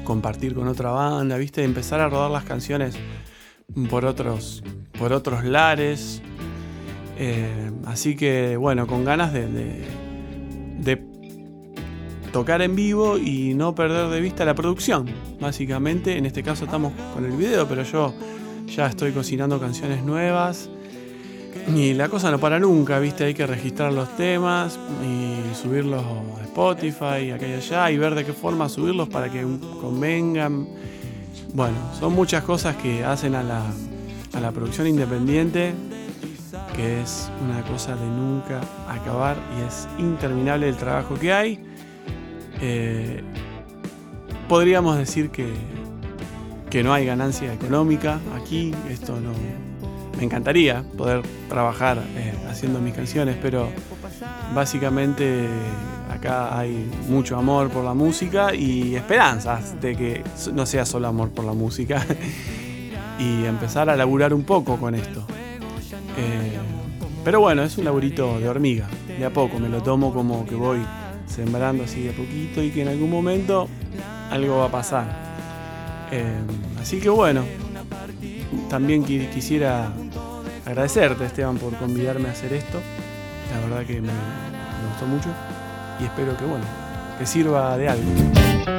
Compartir 0.04 0.56
con 0.56 0.68
otra 0.68 0.92
banda, 0.92 1.38
¿viste? 1.38 1.64
Empezar 1.64 2.00
a 2.00 2.10
rodar 2.10 2.32
las 2.32 2.46
canciones 2.46 2.96
por 3.90 4.06
otros, 4.06 4.64
por 4.98 5.14
otros 5.14 5.44
lares. 5.44 6.22
Eh, 7.18 7.72
así 7.86 8.16
que 8.16 8.56
bueno, 8.58 8.88
con 8.88 9.04
ganas 9.04 9.34
de, 9.34 9.48
de, 9.48 11.10
tocar 12.32 12.62
en 12.62 12.76
vivo 12.76 13.18
y 13.18 13.56
no 13.56 13.74
perder 13.76 14.08
de 14.10 14.22
vista 14.22 14.46
la 14.46 14.56
producción. 14.56 15.08
Básicamente, 15.40 16.18
en 16.18 16.26
este 16.26 16.44
caso 16.44 16.66
estamos 16.66 16.94
con 17.14 17.26
el 17.26 17.32
video, 17.32 17.68
pero 17.68 17.84
yo 17.84 18.14
ya 18.68 18.88
estoy 18.88 19.12
cocinando 19.12 19.60
canciones 19.60 20.04
nuevas. 20.04 20.70
Y 21.76 21.94
la 21.94 22.08
cosa 22.10 22.32
no 22.32 22.40
para 22.40 22.60
nunca, 22.60 23.00
¿viste? 23.00 23.26
Hay 23.26 23.34
que 23.34 23.46
registrar 23.46 23.92
los 23.92 24.16
temas 24.16 24.80
y 25.04 25.56
subirlos 25.56 26.04
a 26.04 26.44
Spotify, 26.44 27.32
acá 27.32 27.48
y 27.48 27.54
allá, 27.54 27.92
y 27.92 27.98
ver 27.98 28.16
de 28.16 28.26
qué 28.26 28.34
forma 28.34 28.70
subirlos 28.70 29.10
para 29.10 29.30
que 29.32 29.46
convengan. 29.82 30.68
Bueno, 31.54 31.76
son 32.00 32.14
muchas 32.14 32.44
cosas 32.44 32.76
que 32.76 33.04
hacen 33.04 33.36
a 33.36 33.44
la, 33.44 33.64
a 34.34 34.40
la 34.40 34.52
producción 34.52 34.88
independiente 34.88 35.74
que 36.76 37.02
es 37.02 37.30
una 37.44 37.62
cosa 37.64 37.96
de 37.96 38.06
nunca 38.06 38.62
acabar 38.88 39.38
y 39.58 39.68
es 39.68 39.88
interminable 39.98 40.70
el 40.70 40.78
trabajo 40.78 41.16
que 41.16 41.34
hay. 41.34 41.60
Eh, 42.62 43.22
podríamos 44.48 44.98
decir 44.98 45.30
que, 45.30 45.52
que 46.70 46.84
no 46.84 46.94
hay 46.94 47.06
ganancia 47.06 47.54
económica 47.54 48.20
aquí, 48.42 48.74
esto 48.90 49.20
no... 49.20 49.32
Me 50.18 50.26
encantaría 50.26 50.84
poder 50.98 51.22
trabajar 51.48 51.98
eh, 52.16 52.34
haciendo 52.50 52.80
mis 52.80 52.94
canciones, 52.94 53.38
pero 53.42 53.70
básicamente 54.54 55.48
acá 56.20 56.60
hay 56.60 56.90
mucho 57.08 57.38
amor 57.38 57.70
por 57.70 57.84
la 57.84 57.94
música 57.94 58.54
y 58.54 58.96
esperanzas 58.96 59.80
de 59.82 59.96
que 59.96 60.24
no 60.54 60.66
sea 60.66 60.86
solo 60.86 61.08
amor 61.08 61.30
por 61.30 61.46
la 61.46 61.54
música 61.54 62.06
y 63.20 63.46
empezar 63.46 63.90
a 63.90 63.96
laburar 63.96 64.34
un 64.34 64.44
poco 64.44 64.78
con 64.78 64.96
esto. 64.96 65.26
Eh, 66.18 66.58
pero 67.24 67.40
bueno, 67.40 67.64
es 67.64 67.78
un 67.78 67.86
laburito 67.86 68.40
de 68.40 68.50
hormiga, 68.50 68.88
de 69.08 69.26
a 69.26 69.32
poco, 69.32 69.60
me 69.60 69.70
lo 69.70 69.82
tomo 69.82 70.14
como 70.14 70.46
que 70.46 70.56
voy 70.56 70.80
sembrando 71.26 71.84
así 71.84 72.02
de 72.02 72.10
a 72.10 72.14
poquito 72.14 72.62
y 72.62 72.72
que 72.72 72.82
en 72.82 72.90
algún 72.90 73.10
momento 73.10 73.68
algo 74.30 74.58
va 74.58 74.66
a 74.66 74.72
pasar. 74.72 75.06
Eh, 76.12 76.40
así 76.82 77.00
que 77.00 77.10
bueno, 77.10 77.46
también 78.70 79.04
quisiera 79.04 79.94
agradecerte 80.66 81.26
Esteban 81.26 81.58
por 81.58 81.76
convidarme 81.78 82.28
a 82.28 82.32
hacer 82.32 82.52
esto. 82.52 82.80
La 83.54 83.68
verdad 83.68 83.88
que 83.88 84.02
me, 84.02 84.08
me 84.08 84.90
gustó 84.90 85.06
mucho 85.06 85.30
y 86.00 86.06
espero 86.06 86.36
que 86.38 86.46
bueno, 86.46 86.66
que 87.18 87.26
sirva 87.26 87.78
de 87.78 87.90
algo. 87.90 88.79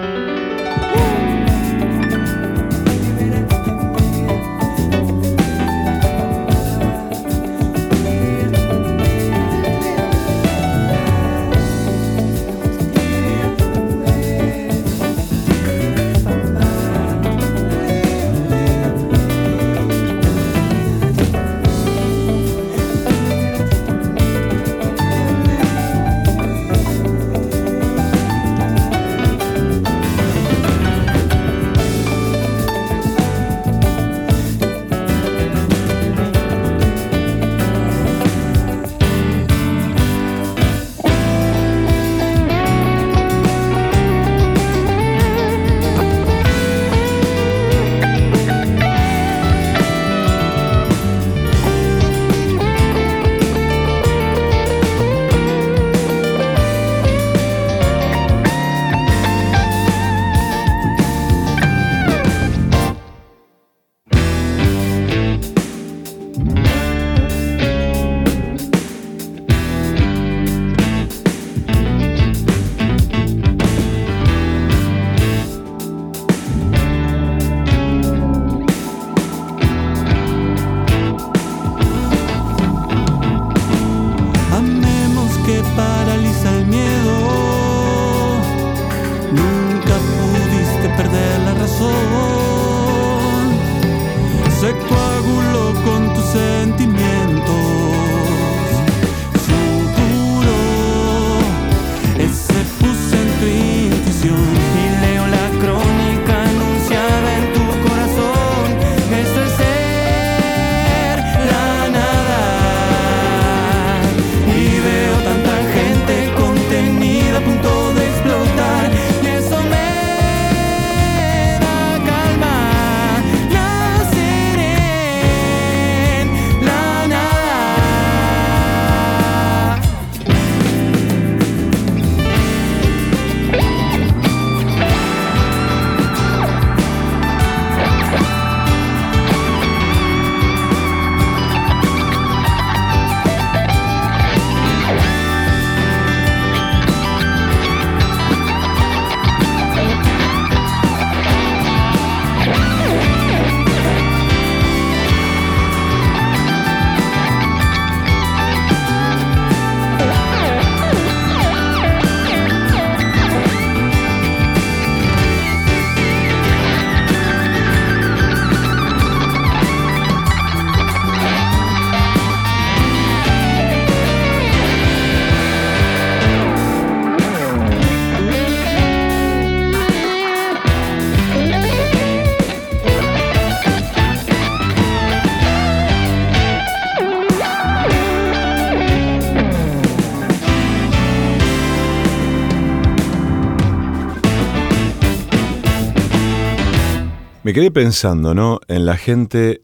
Me 197.50 197.54
quedé 197.54 197.72
pensando, 197.72 198.32
¿no? 198.32 198.60
En 198.68 198.86
la 198.86 198.96
gente 198.96 199.62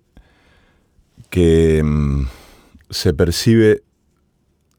que 1.31 1.81
mm, 1.85 2.27
se 2.91 3.15
percibe, 3.15 3.85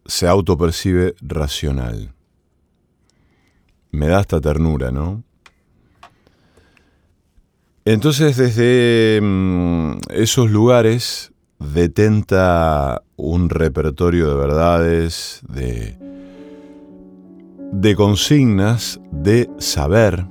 se 0.05 0.27
autopercibe 0.27 1.15
racional. 1.21 2.13
Me 3.91 4.09
da 4.09 4.19
esta 4.19 4.41
ternura, 4.41 4.91
¿no? 4.91 5.23
Entonces 7.85 8.35
desde 8.35 9.21
mm, 9.21 9.99
esos 10.09 10.51
lugares 10.51 11.31
detenta 11.59 13.03
un 13.15 13.49
repertorio 13.49 14.27
de 14.31 14.35
verdades, 14.35 15.39
de, 15.47 15.97
de 17.71 17.95
consignas, 17.95 18.99
de 19.13 19.49
saber, 19.59 20.25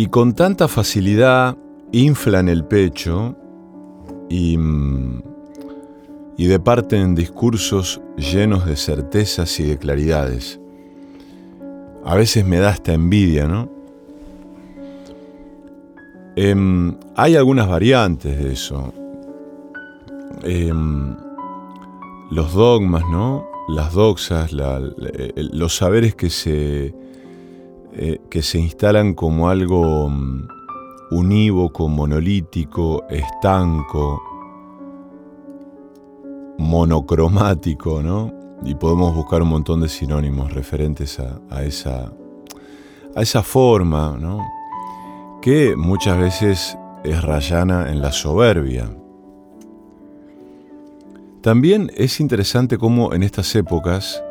y 0.00 0.06
con 0.06 0.32
tanta 0.32 0.66
facilidad 0.66 1.58
inflan 1.92 2.48
el 2.48 2.64
pecho 2.64 3.36
y, 4.30 4.56
mm, 4.56 5.22
y 6.38 6.46
departen 6.46 7.14
discursos 7.14 8.00
llenos 8.16 8.64
de 8.64 8.76
certezas 8.76 9.60
y 9.60 9.64
de 9.64 9.76
claridades. 9.76 10.58
A 12.02 12.14
veces 12.14 12.46
me 12.46 12.56
da 12.60 12.70
esta 12.70 12.94
envidia, 12.94 13.46
¿no? 13.46 13.68
Em, 16.34 16.96
hay 17.14 17.36
algunas 17.36 17.68
variantes 17.68 18.42
de 18.42 18.52
eso. 18.54 18.94
Em, 20.44 21.14
los 22.30 22.54
dogmas, 22.54 23.02
¿no? 23.10 23.44
Las 23.68 23.92
doxas, 23.92 24.50
los 24.54 25.76
saberes 25.76 26.14
que 26.14 26.30
se, 26.30 26.94
eh, 27.92 28.20
que 28.30 28.42
se 28.42 28.58
instalan 28.58 29.14
como 29.14 29.48
algo 29.48 30.08
mm, 30.08 30.48
unívoco, 31.12 31.88
monolítico, 31.88 33.04
estanco, 33.08 34.22
monocromático, 36.58 38.02
¿no? 38.02 38.32
Y 38.64 38.74
podemos 38.74 39.14
buscar 39.14 39.42
un 39.42 39.48
montón 39.48 39.80
de 39.80 39.88
sinónimos 39.88 40.52
referentes 40.52 41.18
a, 41.18 41.64
esa, 41.64 42.12
a 43.16 43.22
esa 43.22 43.42
forma, 43.42 44.16
¿no? 44.20 44.40
que 45.40 45.74
muchas 45.76 46.18
veces 46.18 46.78
es 47.02 47.22
rayana 47.22 47.90
en 47.90 48.02
la 48.02 48.12
soberbia. 48.12 48.90
También 51.40 51.90
es 51.96 52.20
interesante 52.20 52.76
cómo 52.76 53.14
en 53.14 53.22
estas 53.22 53.54
épocas 53.54 54.22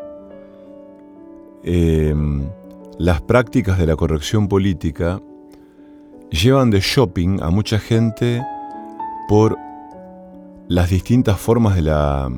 em, 1.64 2.48
las 3.00 3.22
prácticas 3.22 3.80
de 3.80 3.88
la 3.88 3.96
corrección 3.96 4.50
política 4.50 5.22
llevan 6.32 6.70
de 6.70 6.82
shopping 6.82 7.42
a 7.42 7.50
mucha 7.50 7.80
gente 7.80 8.46
por 9.30 9.58
las 10.68 10.90
distintas 10.90 11.40
formas 11.40 11.76
de 11.76 11.84
la, 11.84 12.30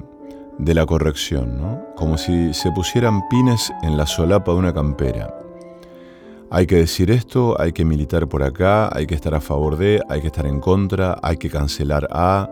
de 0.60 0.74
la 0.76 0.86
corrección, 0.86 1.84
como 1.96 2.16
si 2.16 2.54
se 2.54 2.72
pusieran 2.72 3.28
pines 3.28 3.74
en 3.82 3.98
la 3.98 4.06
solapa 4.06 4.52
de 4.52 4.60
una 4.60 4.72
campera. 4.72 5.36
Hay 6.52 6.68
que 6.68 6.76
decir 6.76 7.10
esto, 7.10 7.60
hay 7.60 7.74
que 7.74 7.84
militar 7.84 8.28
por 8.28 8.44
acá, 8.44 8.96
hay 8.96 9.08
que 9.08 9.16
estar 9.16 9.34
a 9.34 9.42
favor 9.42 9.78
de, 9.78 10.00
hay 10.10 10.22
que 10.22 10.28
estar 10.28 10.46
en 10.46 10.60
contra, 10.60 11.18
hay 11.24 11.38
que 11.38 11.50
cancelar 11.50 12.08
A. 12.12 12.48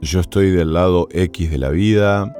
Yo 0.00 0.20
estoy 0.20 0.52
del 0.52 0.72
lado 0.72 1.08
X 1.10 1.50
de 1.50 1.58
la 1.58 1.70
vida, 1.70 2.32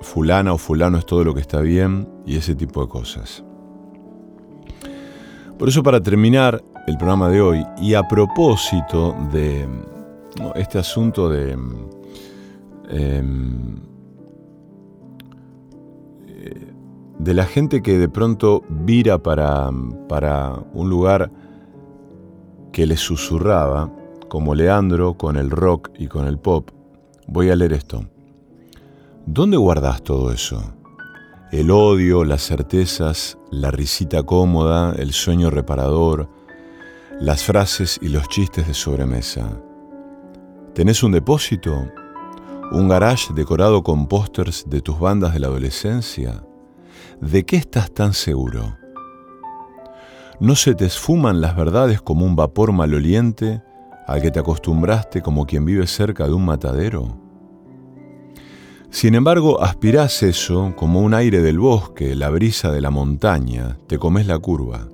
fulana 0.00 0.52
o 0.52 0.58
fulano 0.58 0.96
es 0.96 1.06
todo 1.06 1.24
lo 1.24 1.34
que 1.34 1.40
está 1.40 1.60
bien 1.60 2.14
y 2.26 2.36
ese 2.36 2.54
tipo 2.54 2.82
de 2.82 2.88
cosas. 2.88 3.44
Por 5.58 5.68
eso 5.68 5.82
para 5.82 6.02
terminar 6.02 6.62
el 6.86 6.96
programa 6.98 7.30
de 7.30 7.40
hoy 7.40 7.64
y 7.80 7.94
a 7.94 8.06
propósito 8.06 9.16
de 9.32 9.66
este 10.56 10.78
asunto 10.78 11.30
de... 11.30 11.52
Em, 12.88 13.86
de 17.18 17.34
la 17.34 17.44
gente 17.44 17.82
que 17.82 17.98
de 17.98 18.08
pronto 18.08 18.62
vira 18.68 19.18
para, 19.18 19.70
para 20.08 20.52
un 20.74 20.90
lugar 20.90 21.30
que 22.72 22.86
le 22.86 22.96
susurraba, 22.96 23.90
como 24.28 24.54
Leandro 24.54 25.14
con 25.14 25.36
el 25.36 25.50
rock 25.50 25.90
y 25.98 26.08
con 26.08 26.26
el 26.26 26.38
pop, 26.38 26.70
voy 27.26 27.50
a 27.50 27.56
leer 27.56 27.72
esto. 27.72 28.04
¿Dónde 29.24 29.56
guardas 29.56 30.02
todo 30.02 30.30
eso? 30.30 30.75
El 31.52 31.70
odio, 31.70 32.24
las 32.24 32.42
certezas, 32.42 33.38
la 33.52 33.70
risita 33.70 34.24
cómoda, 34.24 34.92
el 34.98 35.12
sueño 35.12 35.48
reparador, 35.48 36.28
las 37.20 37.44
frases 37.44 38.00
y 38.02 38.08
los 38.08 38.28
chistes 38.28 38.66
de 38.66 38.74
sobremesa. 38.74 39.60
¿Tenés 40.74 41.04
un 41.04 41.12
depósito? 41.12 41.86
¿Un 42.72 42.88
garage 42.88 43.32
decorado 43.32 43.84
con 43.84 44.08
pósters 44.08 44.64
de 44.68 44.80
tus 44.80 44.98
bandas 44.98 45.34
de 45.34 45.38
la 45.38 45.46
adolescencia? 45.46 46.42
¿De 47.20 47.46
qué 47.46 47.56
estás 47.56 47.94
tan 47.94 48.12
seguro? 48.12 48.76
¿No 50.40 50.56
se 50.56 50.74
te 50.74 50.84
esfuman 50.84 51.40
las 51.40 51.54
verdades 51.54 52.02
como 52.02 52.26
un 52.26 52.34
vapor 52.34 52.72
maloliente 52.72 53.62
al 54.08 54.20
que 54.20 54.32
te 54.32 54.40
acostumbraste 54.40 55.22
como 55.22 55.46
quien 55.46 55.64
vive 55.64 55.86
cerca 55.86 56.26
de 56.26 56.32
un 56.32 56.44
matadero? 56.44 57.25
Sin 58.90 59.14
embargo, 59.14 59.62
aspirás 59.62 60.22
eso 60.22 60.72
como 60.76 61.00
un 61.00 61.12
aire 61.12 61.42
del 61.42 61.58
bosque, 61.58 62.14
la 62.14 62.30
brisa 62.30 62.70
de 62.70 62.80
la 62.80 62.90
montaña, 62.90 63.78
te 63.86 63.98
comes 63.98 64.26
la 64.26 64.38
curva. 64.38 64.88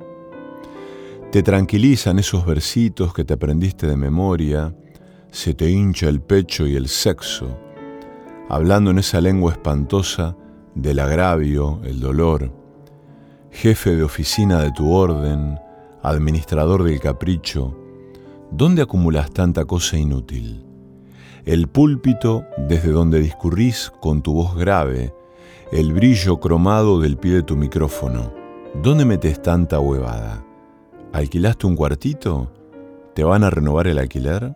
Te 1.31 1.43
tranquilizan 1.43 2.19
esos 2.19 2.45
versitos 2.45 3.15
que 3.15 3.25
te 3.25 3.35
aprendiste 3.35 3.87
de 3.87 3.97
memoria, 3.97 4.75
se 5.31 5.55
te 5.55 5.71
hincha 5.71 6.09
el 6.09 6.21
pecho 6.21 6.67
y 6.67 6.75
el 6.75 6.89
sexo, 6.89 7.57
hablando 8.49 8.91
en 8.91 8.99
esa 8.99 9.21
lengua 9.21 9.53
espantosa 9.53 10.37
del 10.75 10.99
agravio, 10.99 11.81
el 11.85 12.01
dolor, 12.01 12.53
jefe 13.51 13.95
de 13.95 14.03
oficina 14.03 14.61
de 14.61 14.73
tu 14.73 14.91
orden, 14.91 15.59
administrador 16.03 16.83
del 16.83 16.99
capricho, 16.99 17.77
¿dónde 18.51 18.83
acumulas 18.83 19.31
tanta 19.31 19.65
cosa 19.65 19.97
inútil? 19.97 20.72
El 21.45 21.67
púlpito 21.67 22.47
desde 22.57 22.93
donde 22.93 23.19
discurrís 23.19 23.91
con 24.01 24.23
tu 24.23 24.33
voz 24.33 24.55
grave, 24.55 25.13
el 25.73 25.93
brillo 25.93 26.39
cromado 26.39 27.01
del 27.01 27.17
pie 27.17 27.33
de 27.33 27.43
tu 27.43 27.57
micrófono, 27.57 28.33
¿dónde 28.81 29.05
metes 29.05 29.43
tanta 29.43 29.81
huevada? 29.81 30.45
¿Alquilaste 31.13 31.67
un 31.67 31.75
cuartito? 31.75 32.53
¿Te 33.17 33.25
van 33.25 33.43
a 33.43 33.51
renovar 33.51 33.89
el 33.89 33.99
alquiler? 33.99 34.55